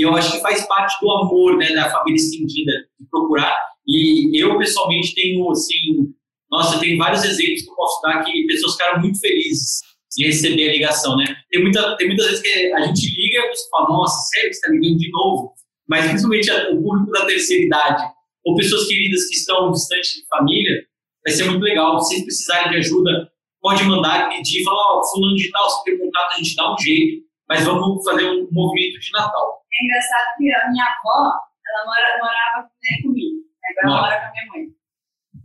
[0.00, 3.54] E eu acho que faz parte do amor, né, da família estendida, de procurar.
[3.86, 6.08] E eu, pessoalmente, tenho, assim,
[6.50, 9.80] nossa, tem vários exemplos que eu posso dar que pessoas ficaram muito felizes
[10.16, 11.36] de receber a ligação, né?
[11.50, 14.48] Tem, muita, tem muitas vezes que a gente liga e a pessoa fala, nossa, sério,
[14.48, 15.52] você está ligando de novo?
[15.86, 18.02] Mas principalmente o público da terceira idade,
[18.46, 20.82] ou pessoas queridas que estão distantes de família,
[21.26, 22.00] vai ser muito legal.
[22.00, 23.30] Se vocês precisarem de ajuda,
[23.60, 26.72] pode mandar, pedir, falar, ó, oh, fulano de tal, se tem contato, a gente dá
[26.72, 29.60] um jeito, mas vamos fazer um movimento de Natal.
[29.72, 31.34] É engraçado que a minha avó,
[31.66, 34.74] ela mora, morava né, comigo, agora ela mora com a minha mãe.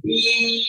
[0.05, 0.63] E,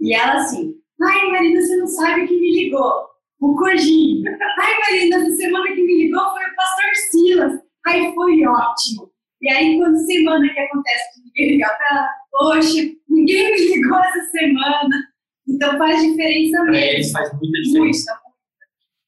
[0.00, 3.08] e ela assim, ai Marina, você não sabe que me ligou,
[3.40, 4.24] o Cojinho.
[4.58, 7.60] Ai Marina, essa semana que me ligou foi o pastor Silas.
[7.86, 9.12] Ai, foi ótimo.
[9.40, 13.98] E aí, quando semana que acontece que ninguém liga pra ela, poxa, ninguém me ligou
[13.98, 15.08] essa semana.
[15.46, 16.74] Então faz diferença mesmo.
[16.74, 18.12] É, faz muita diferença.
[18.12, 18.28] Muita.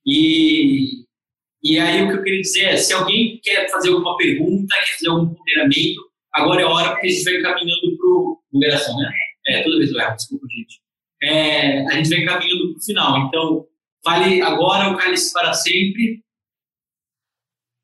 [0.07, 1.10] E
[1.63, 4.95] e aí o que eu queria dizer é, se alguém quer fazer alguma pergunta, quer
[4.95, 6.01] fazer algum ponderamento,
[6.33, 8.41] agora é a hora porque a gente vai caminhando para o...
[8.53, 9.13] Numeração, né?
[9.47, 10.81] É, toda vez eu erro, desculpa, gente.
[11.23, 13.27] É, a gente vai caminhando para o final.
[13.27, 13.67] Então,
[14.05, 16.23] fale agora o cálice para sempre.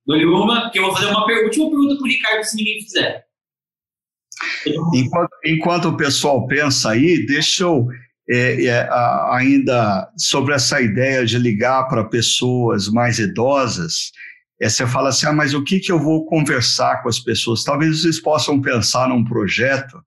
[0.05, 2.83] Dou-lhe uma, que eu vou fazer uma per última pergunta para o Ricardo, se ninguém
[2.83, 3.27] fizer.
[4.95, 7.87] Enquanto, enquanto o pessoal pensa aí, deixa eu
[8.29, 8.89] é, é,
[9.33, 14.11] ainda sobre essa ideia de ligar para pessoas mais idosas,
[14.61, 17.63] é, você fala assim, ah, mas o que, que eu vou conversar com as pessoas?
[17.63, 20.01] Talvez vocês possam pensar num projeto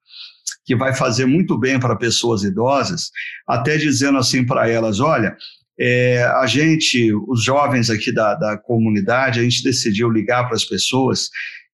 [0.66, 3.12] que vai fazer muito bem para pessoas idosas,
[3.48, 5.36] até dizendo assim para elas, olha,
[5.80, 10.66] é, a gente, os jovens aqui da, da comunidade, a gente decidiu ligar para as
[10.66, 11.30] pessoas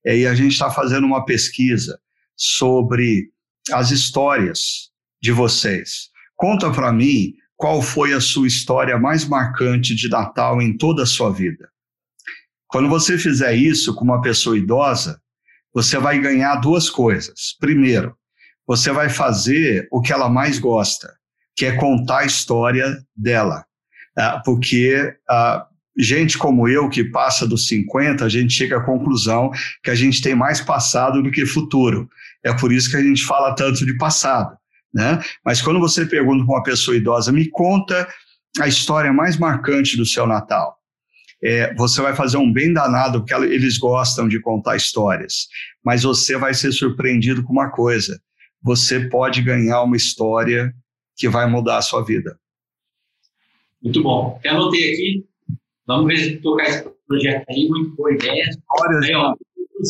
[0.06, 2.00] é, e a gente está fazendo uma pesquisa
[2.38, 3.32] sobre
[3.72, 4.92] as histórias
[5.22, 6.10] de vocês.
[6.36, 11.06] Conta para mim qual foi a sua história mais marcante de Natal em toda a
[11.06, 11.70] sua vida.
[12.68, 15.22] Quando você fizer isso com uma pessoa idosa,
[15.74, 17.56] você vai ganhar duas coisas.
[17.60, 18.16] Primeiro,
[18.68, 21.14] você vai fazer o que ela mais gosta,
[21.56, 23.66] que é contar a história dela.
[24.18, 25.66] Ah, porque ah,
[25.98, 29.52] gente como eu, que passa dos 50, a gente chega à conclusão
[29.84, 32.10] que a gente tem mais passado do que futuro.
[32.44, 34.58] É por isso que a gente fala tanto de passado.
[34.96, 35.22] Né?
[35.44, 38.08] Mas quando você pergunta para uma pessoa idosa, me conta
[38.62, 40.80] a história mais marcante do seu Natal.
[41.44, 45.48] É, você vai fazer um bem danado, porque eles gostam de contar histórias,
[45.84, 48.18] mas você vai ser surpreendido com uma coisa:
[48.64, 50.74] você pode ganhar uma história
[51.18, 52.40] que vai mudar a sua vida.
[53.84, 54.40] Muito bom.
[54.46, 55.26] Eu anotei aqui.
[55.86, 57.68] Vamos ver se tocar esse projeto aí.
[57.68, 58.50] Muito boa ideia.
[58.80, 59.36] Olha,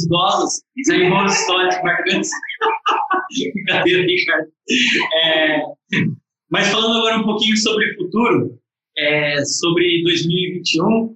[0.03, 2.29] idosos, isso aí boas histórias marcantes.
[3.53, 4.47] Brincadeira, Ricardo.
[5.15, 5.61] É,
[6.49, 8.59] mas falando agora um pouquinho sobre o futuro,
[8.97, 11.15] é, sobre 2021,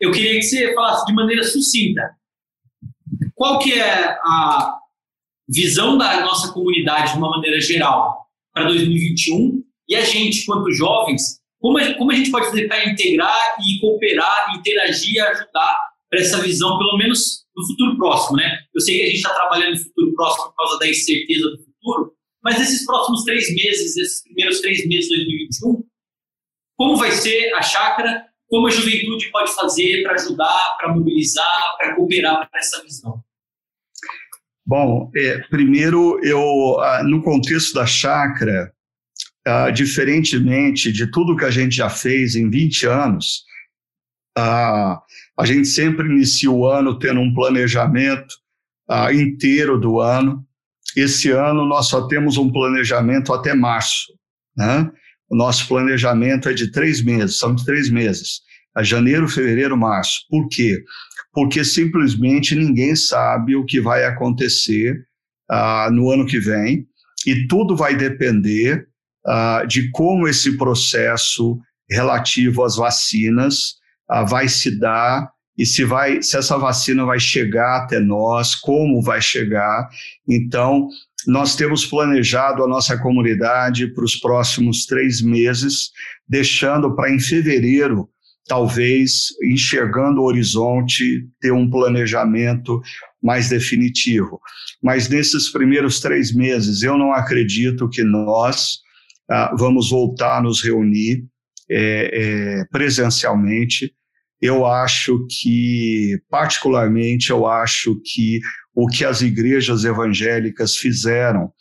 [0.00, 2.16] eu queria que você falasse de maneira sucinta.
[3.34, 4.78] Qual que é a
[5.48, 11.40] visão da nossa comunidade de uma maneira geral para 2021 e a gente, quanto jovens,
[11.60, 16.20] como a, como a gente pode fazer para integrar e cooperar, interagir e ajudar para
[16.20, 18.58] essa visão, pelo menos no futuro próximo, né?
[18.74, 21.58] Eu sei que a gente está trabalhando no futuro próximo por causa da incerteza do
[21.58, 25.84] futuro, mas esses próximos três meses, esses primeiros três meses de 2021,
[26.76, 28.26] como vai ser a chácara?
[28.46, 33.22] Como a juventude pode fazer para ajudar, para mobilizar, para cooperar para essa visão?
[34.66, 38.70] Bom, é, primeiro, eu, ah, no contexto da chácara,
[39.46, 43.44] ah, diferentemente de tudo que a gente já fez em 20 anos,
[44.36, 45.00] ah,
[45.38, 48.34] a gente sempre inicia o ano tendo um planejamento
[48.88, 50.44] ah, inteiro do ano.
[50.96, 54.12] Esse ano nós só temos um planejamento até março.
[54.56, 54.90] Né?
[55.30, 58.40] O nosso planejamento é de três meses, são de três meses.
[58.74, 60.26] A janeiro, fevereiro, março.
[60.28, 60.82] Por quê?
[61.32, 65.06] Porque simplesmente ninguém sabe o que vai acontecer
[65.50, 66.86] ah, no ano que vem
[67.26, 68.86] e tudo vai depender
[69.26, 71.58] ah, de como esse processo
[71.88, 73.81] relativo às vacinas
[74.12, 79.02] ah, vai se dar e se vai se essa vacina vai chegar até nós, como
[79.02, 79.88] vai chegar.
[80.28, 80.88] Então,
[81.26, 85.90] nós temos planejado a nossa comunidade para os próximos três meses,
[86.28, 88.08] deixando para em fevereiro,
[88.46, 92.82] talvez, enxergando o horizonte, ter um planejamento
[93.22, 94.40] mais definitivo.
[94.82, 98.80] Mas nesses primeiros três meses, eu não acredito que nós
[99.30, 101.24] ah, vamos voltar a nos reunir
[101.70, 103.94] é, é, presencialmente
[104.42, 108.40] eu acho que, particularmente, eu acho que
[108.74, 111.52] o que as igrejas evangélicas fizeram,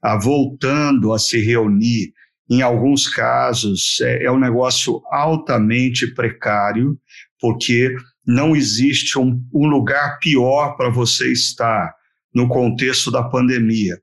[0.00, 2.12] a, voltando a se reunir,
[2.48, 6.96] em alguns casos, é, é um negócio altamente precário,
[7.40, 7.92] porque
[8.24, 11.92] não existe um, um lugar pior para você estar
[12.32, 13.96] no contexto da pandemia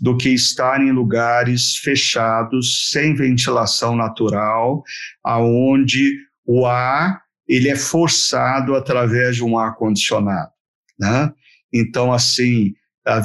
[0.00, 4.82] do que estar em lugares fechados, sem ventilação natural,
[5.22, 6.16] aonde
[6.46, 10.50] o ar ele é forçado através de um ar-condicionado.
[10.98, 11.32] Né?
[11.72, 12.74] Então, assim,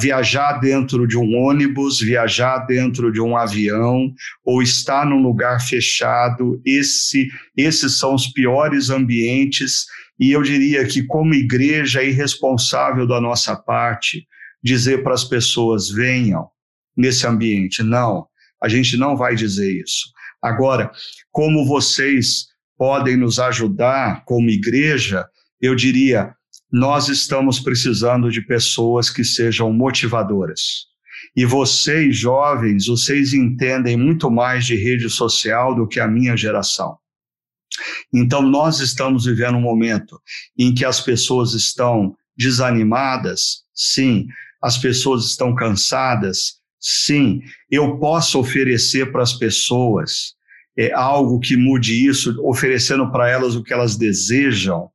[0.00, 4.12] viajar dentro de um ônibus, viajar dentro de um avião
[4.44, 9.86] ou estar num lugar fechado, esse, esses são os piores ambientes.
[10.18, 14.26] E eu diria que, como igreja, é irresponsável da nossa parte
[14.62, 16.48] dizer para as pessoas: venham
[16.96, 17.82] nesse ambiente.
[17.82, 18.26] Não,
[18.60, 20.10] a gente não vai dizer isso.
[20.42, 20.90] Agora,
[21.30, 22.48] como vocês
[22.78, 25.26] podem nos ajudar como igreja,
[25.60, 26.32] eu diria,
[26.70, 30.86] nós estamos precisando de pessoas que sejam motivadoras.
[31.36, 36.96] E vocês, jovens, vocês entendem muito mais de rede social do que a minha geração.
[38.14, 40.20] Então, nós estamos vivendo um momento
[40.56, 44.26] em que as pessoas estão desanimadas, sim.
[44.62, 47.42] As pessoas estão cansadas, sim.
[47.70, 50.37] Eu posso oferecer para as pessoas
[50.78, 54.88] é, algo que mude isso, oferecendo para elas o que elas desejam,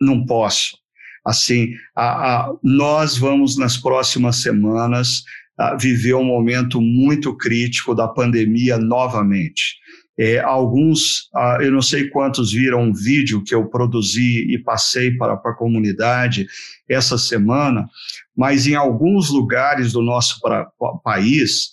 [0.00, 0.76] não posso.
[1.24, 5.22] Assim, a, a, nós vamos nas próximas semanas
[5.56, 9.78] a, viver um momento muito crítico da pandemia novamente.
[10.18, 15.36] É, alguns, eu não sei quantos viram um vídeo que eu produzi e passei para,
[15.36, 16.46] para a comunidade
[16.88, 17.88] essa semana,
[18.36, 20.66] mas em alguns lugares do nosso pra,
[21.02, 21.70] país,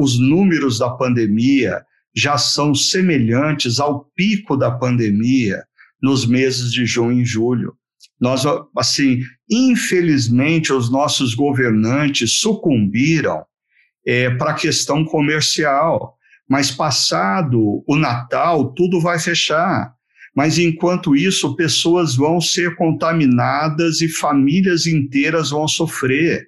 [0.00, 1.85] os números da pandemia
[2.16, 5.62] já são semelhantes ao pico da pandemia
[6.00, 7.74] nos meses de junho e julho.
[8.18, 8.44] Nós,
[8.76, 9.20] assim,
[9.50, 13.44] infelizmente, os nossos governantes sucumbiram
[14.06, 16.16] é, para a questão comercial.
[16.48, 19.92] Mas passado o Natal, tudo vai fechar.
[20.34, 26.46] Mas enquanto isso, pessoas vão ser contaminadas e famílias inteiras vão sofrer.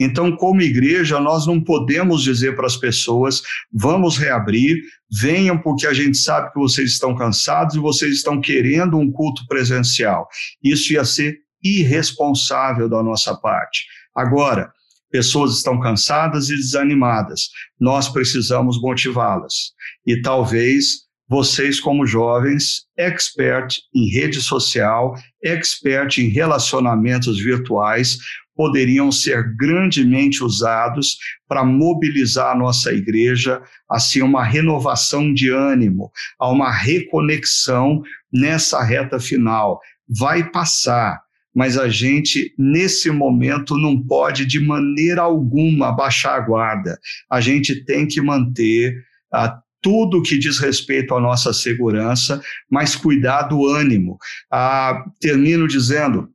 [0.00, 4.80] Então, como igreja, nós não podemos dizer para as pessoas: vamos reabrir,
[5.12, 9.46] venham, porque a gente sabe que vocês estão cansados e vocês estão querendo um culto
[9.46, 10.26] presencial.
[10.64, 13.84] Isso ia ser irresponsável da nossa parte.
[14.16, 14.72] Agora,
[15.10, 19.72] pessoas estão cansadas e desanimadas, nós precisamos motivá-las.
[20.06, 25.14] E talvez vocês, como jovens, expert em rede social,
[25.44, 28.18] expert em relacionamentos virtuais,
[28.54, 31.16] poderiam ser grandemente usados
[31.48, 38.02] para mobilizar a nossa igreja, assim, uma renovação de ânimo, a uma reconexão
[38.32, 39.80] nessa reta final.
[40.08, 41.20] Vai passar,
[41.54, 46.98] mas a gente, nesse momento, não pode de maneira alguma baixar a guarda.
[47.30, 48.94] A gente tem que manter
[49.32, 52.40] a tudo que diz respeito à nossa segurança,
[52.70, 54.18] mas cuidar do ânimo.
[54.50, 56.28] Ah, termino dizendo,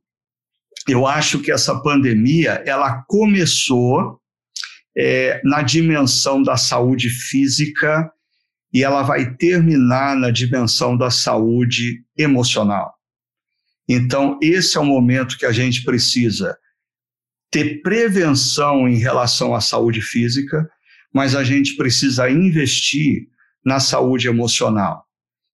[0.88, 4.20] eu acho que essa pandemia ela começou
[4.96, 8.10] é, na dimensão da saúde física
[8.72, 12.94] e ela vai terminar na dimensão da saúde emocional.
[13.88, 16.56] Então, esse é o momento que a gente precisa
[17.50, 20.68] ter prevenção em relação à saúde física,
[21.14, 23.28] mas a gente precisa investir
[23.64, 25.05] na saúde emocional.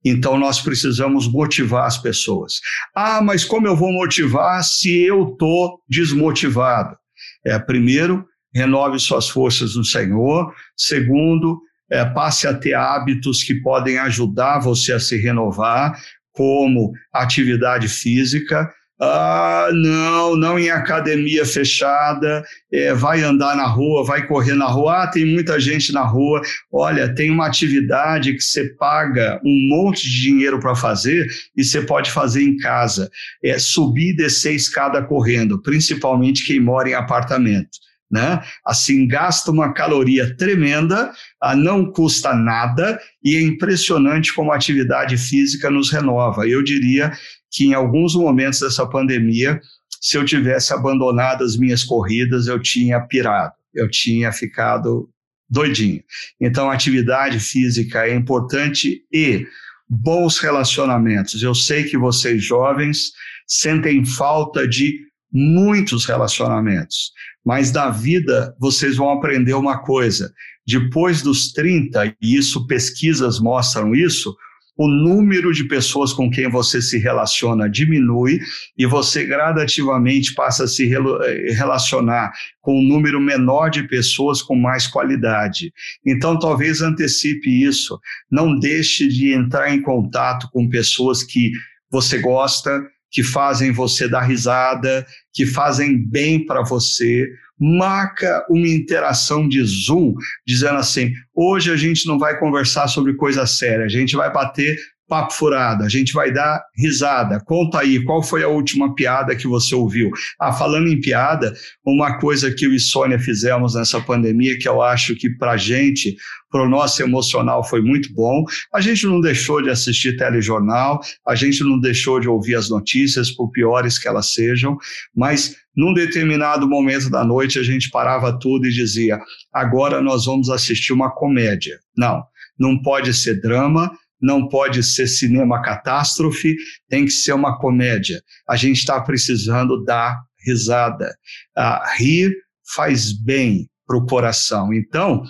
[0.05, 2.55] Então, nós precisamos motivar as pessoas.
[2.95, 6.97] Ah, mas como eu vou motivar se eu estou desmotivado?
[7.45, 8.25] É, primeiro,
[8.55, 10.53] renove suas forças no Senhor.
[10.77, 11.61] Segundo,
[11.91, 15.97] é, passe a ter hábitos que podem ajudar você a se renovar,
[16.33, 18.73] como atividade física.
[19.05, 25.03] Ah, não, não em academia fechada, é, vai andar na rua, vai correr na rua.
[25.03, 26.41] Ah, tem muita gente na rua.
[26.71, 31.27] Olha, tem uma atividade que você paga um monte de dinheiro para fazer
[31.57, 33.11] e você pode fazer em casa.
[33.43, 37.81] É subir e descer escada correndo, principalmente quem mora em apartamento.
[38.13, 38.43] Né?
[38.63, 41.11] Assim, gasta uma caloria tremenda,
[41.41, 46.47] ah, não custa nada e é impressionante como a atividade física nos renova.
[46.47, 47.11] Eu diria
[47.51, 49.59] que em alguns momentos dessa pandemia,
[49.99, 55.09] se eu tivesse abandonado as minhas corridas, eu tinha pirado, eu tinha ficado
[55.49, 56.03] doidinho.
[56.39, 59.47] Então, atividade física é importante e
[59.89, 61.43] bons relacionamentos.
[61.43, 63.13] Eu sei que vocês jovens
[63.47, 64.99] sentem falta de
[65.33, 67.13] muitos relacionamentos,
[67.45, 70.33] mas da vida vocês vão aprender uma coisa.
[70.67, 74.35] Depois dos 30, e isso pesquisas mostram isso,
[74.77, 78.41] o número de pessoas com quem você se relaciona diminui
[78.77, 84.55] e você gradativamente passa a se eh, relacionar com um número menor de pessoas com
[84.55, 85.73] mais qualidade.
[86.07, 88.01] Então, talvez antecipe isso.
[88.31, 91.53] Não deixe de entrar em contato com pessoas que
[91.91, 92.83] você gosta,
[93.13, 97.29] que fazem você dar risada, que fazem bem para você,
[97.61, 100.15] marca uma interação de Zoom,
[100.47, 104.77] dizendo assim: hoje a gente não vai conversar sobre coisa séria, a gente vai bater
[105.09, 107.41] papo furado, a gente vai dar risada.
[107.45, 110.11] Conta aí, qual foi a última piada que você ouviu?
[110.41, 111.53] Ah, falando em piada,
[111.85, 116.17] uma coisa que eu e Sônia fizemos nessa pandemia, que eu acho que para gente,
[116.51, 118.45] para o nosso emocional foi muito bom.
[118.73, 123.31] A gente não deixou de assistir telejornal, a gente não deixou de ouvir as notícias,
[123.31, 124.77] por piores que elas sejam,
[125.15, 129.19] mas num determinado momento da noite a gente parava tudo e dizia:
[129.53, 131.81] agora nós vamos assistir uma comédia.
[131.97, 132.23] Não,
[132.59, 133.91] não pode ser drama,
[134.23, 136.55] não pode ser cinema catástrofe,
[136.89, 138.23] tem que ser uma comédia.
[138.49, 141.15] A gente está precisando dar risada.
[141.57, 142.33] Ah, rir
[142.75, 144.73] faz bem para o coração.
[144.73, 145.23] Então,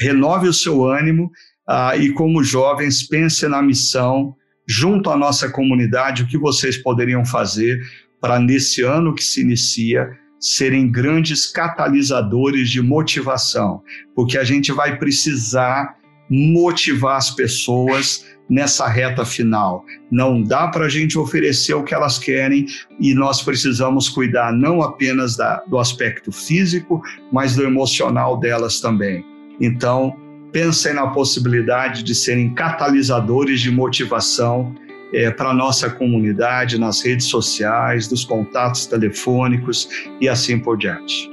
[0.00, 1.30] renove o seu ânimo
[1.68, 4.34] ah, e, como jovens, pense na missão
[4.66, 7.80] junto à nossa comunidade, o que vocês poderiam fazer
[8.20, 13.82] para, nesse ano que se inicia, serem grandes catalisadores de motivação,
[14.14, 15.96] porque a gente vai precisar
[16.30, 19.84] motivar as pessoas nessa reta final.
[20.10, 22.66] Não dá para a gente oferecer o que elas querem
[22.98, 29.24] e nós precisamos cuidar não apenas da, do aspecto físico, mas do emocional delas também.
[29.60, 30.16] Então,
[30.52, 34.74] pensem na possibilidade de serem catalisadores de motivação
[35.12, 39.88] é, para a nossa comunidade, nas redes sociais, dos contatos telefônicos
[40.20, 41.30] e assim por diante.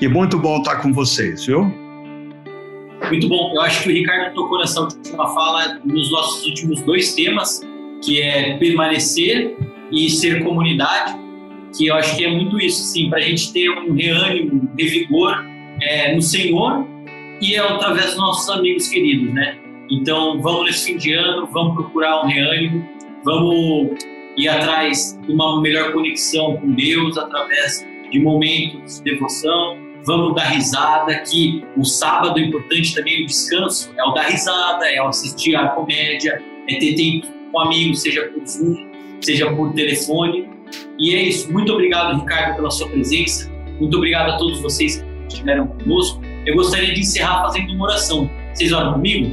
[0.00, 1.87] E muito bom estar com vocês, viu?
[3.08, 3.52] Muito bom.
[3.54, 7.66] Eu acho que o Ricardo tocou nessa última fala nos nossos últimos dois temas,
[8.04, 9.56] que é permanecer
[9.90, 11.18] e ser comunidade,
[11.76, 14.76] que eu acho que é muito isso, sim, para a gente ter um reânimo, um
[14.76, 15.44] revigor
[15.82, 16.86] é, no Senhor
[17.40, 19.58] e é através dos nossos amigos queridos, né?
[19.90, 22.86] Então, vamos nesse fim de ano, vamos procurar um reânimo,
[23.24, 23.98] vamos
[24.36, 29.78] ir atrás de uma melhor conexão com Deus através de momentos de devoção,
[30.08, 34.90] vamos dar risada, que o sábado é importante também o descanso, é o dar risada,
[34.90, 38.74] é o assistir a comédia, é ter tempo com amigos, seja por Zoom,
[39.20, 40.48] seja por telefone.
[40.98, 41.52] E é isso.
[41.52, 43.52] Muito obrigado, Ricardo, pela sua presença.
[43.78, 46.22] Muito obrigado a todos vocês que estiveram conosco.
[46.46, 48.30] Eu gostaria de encerrar fazendo uma oração.
[48.54, 49.30] Vocês oram comigo?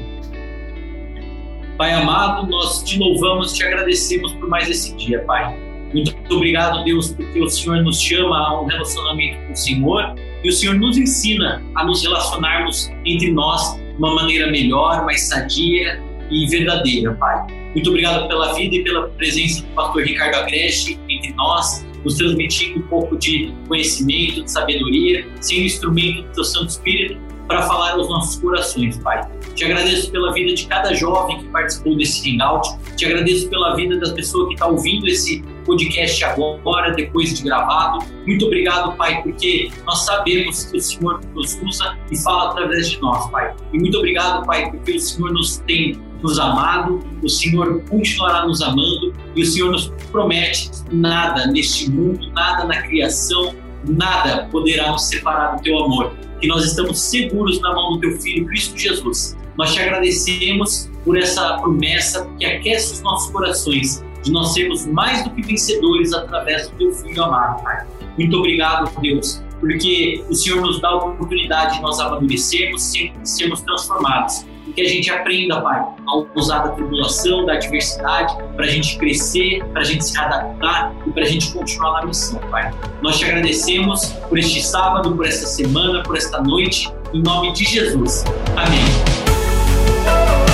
[1.77, 5.57] Pai amado, nós te louvamos, te agradecemos por mais esse dia, Pai.
[5.93, 10.15] Muito obrigado, Deus, porque o Senhor nos chama a um relacionamento com o Senhor
[10.45, 15.27] e o Senhor nos ensina a nos relacionarmos entre nós de uma maneira melhor, mais
[15.27, 15.99] sadia
[16.29, 17.47] e verdadeira, Pai.
[17.73, 22.77] Muito obrigado pela vida e pela presença do pastor Ricardo Agreste entre nós, nos transmitindo
[22.77, 28.09] um pouco de conhecimento, de sabedoria, sendo instrumento do teu Santo Espírito para falar aos
[28.09, 29.27] nossos corações, Pai.
[29.53, 32.67] Te agradeço pela vida de cada jovem que participou desse hangout.
[32.95, 37.43] Te agradeço pela vida das pessoas que estão tá ouvindo esse podcast agora, depois de
[37.43, 38.05] gravado.
[38.25, 43.01] Muito obrigado, Pai, porque nós sabemos que o Senhor nos usa e fala através de
[43.01, 43.53] nós, Pai.
[43.73, 48.61] E muito obrigado, Pai, porque o Senhor nos tem nos amado, o Senhor continuará nos
[48.61, 53.53] amando e o Senhor nos promete nada neste mundo, nada na criação,
[53.87, 56.13] nada poderá nos separar do teu amor.
[56.39, 59.37] Que nós estamos seguros na mão do teu Filho Cristo Jesus.
[59.57, 65.23] Nós te agradecemos por essa promessa que aquece os nossos corações, de nós sermos mais
[65.23, 67.85] do que vencedores através do teu Filho amado, Pai.
[68.17, 72.91] Muito obrigado, Deus, porque o Senhor nos dá a oportunidade de nós amadurecermos,
[73.23, 78.67] sermos transformados que a gente aprenda, Pai, a usar da tribulação, da adversidade, para a
[78.67, 82.73] gente crescer, para a gente se adaptar e para a gente continuar na missão, Pai.
[83.01, 87.63] Nós te agradecemos por este sábado, por esta semana, por esta noite, em nome de
[87.65, 88.23] Jesus.
[88.55, 90.44] Amém.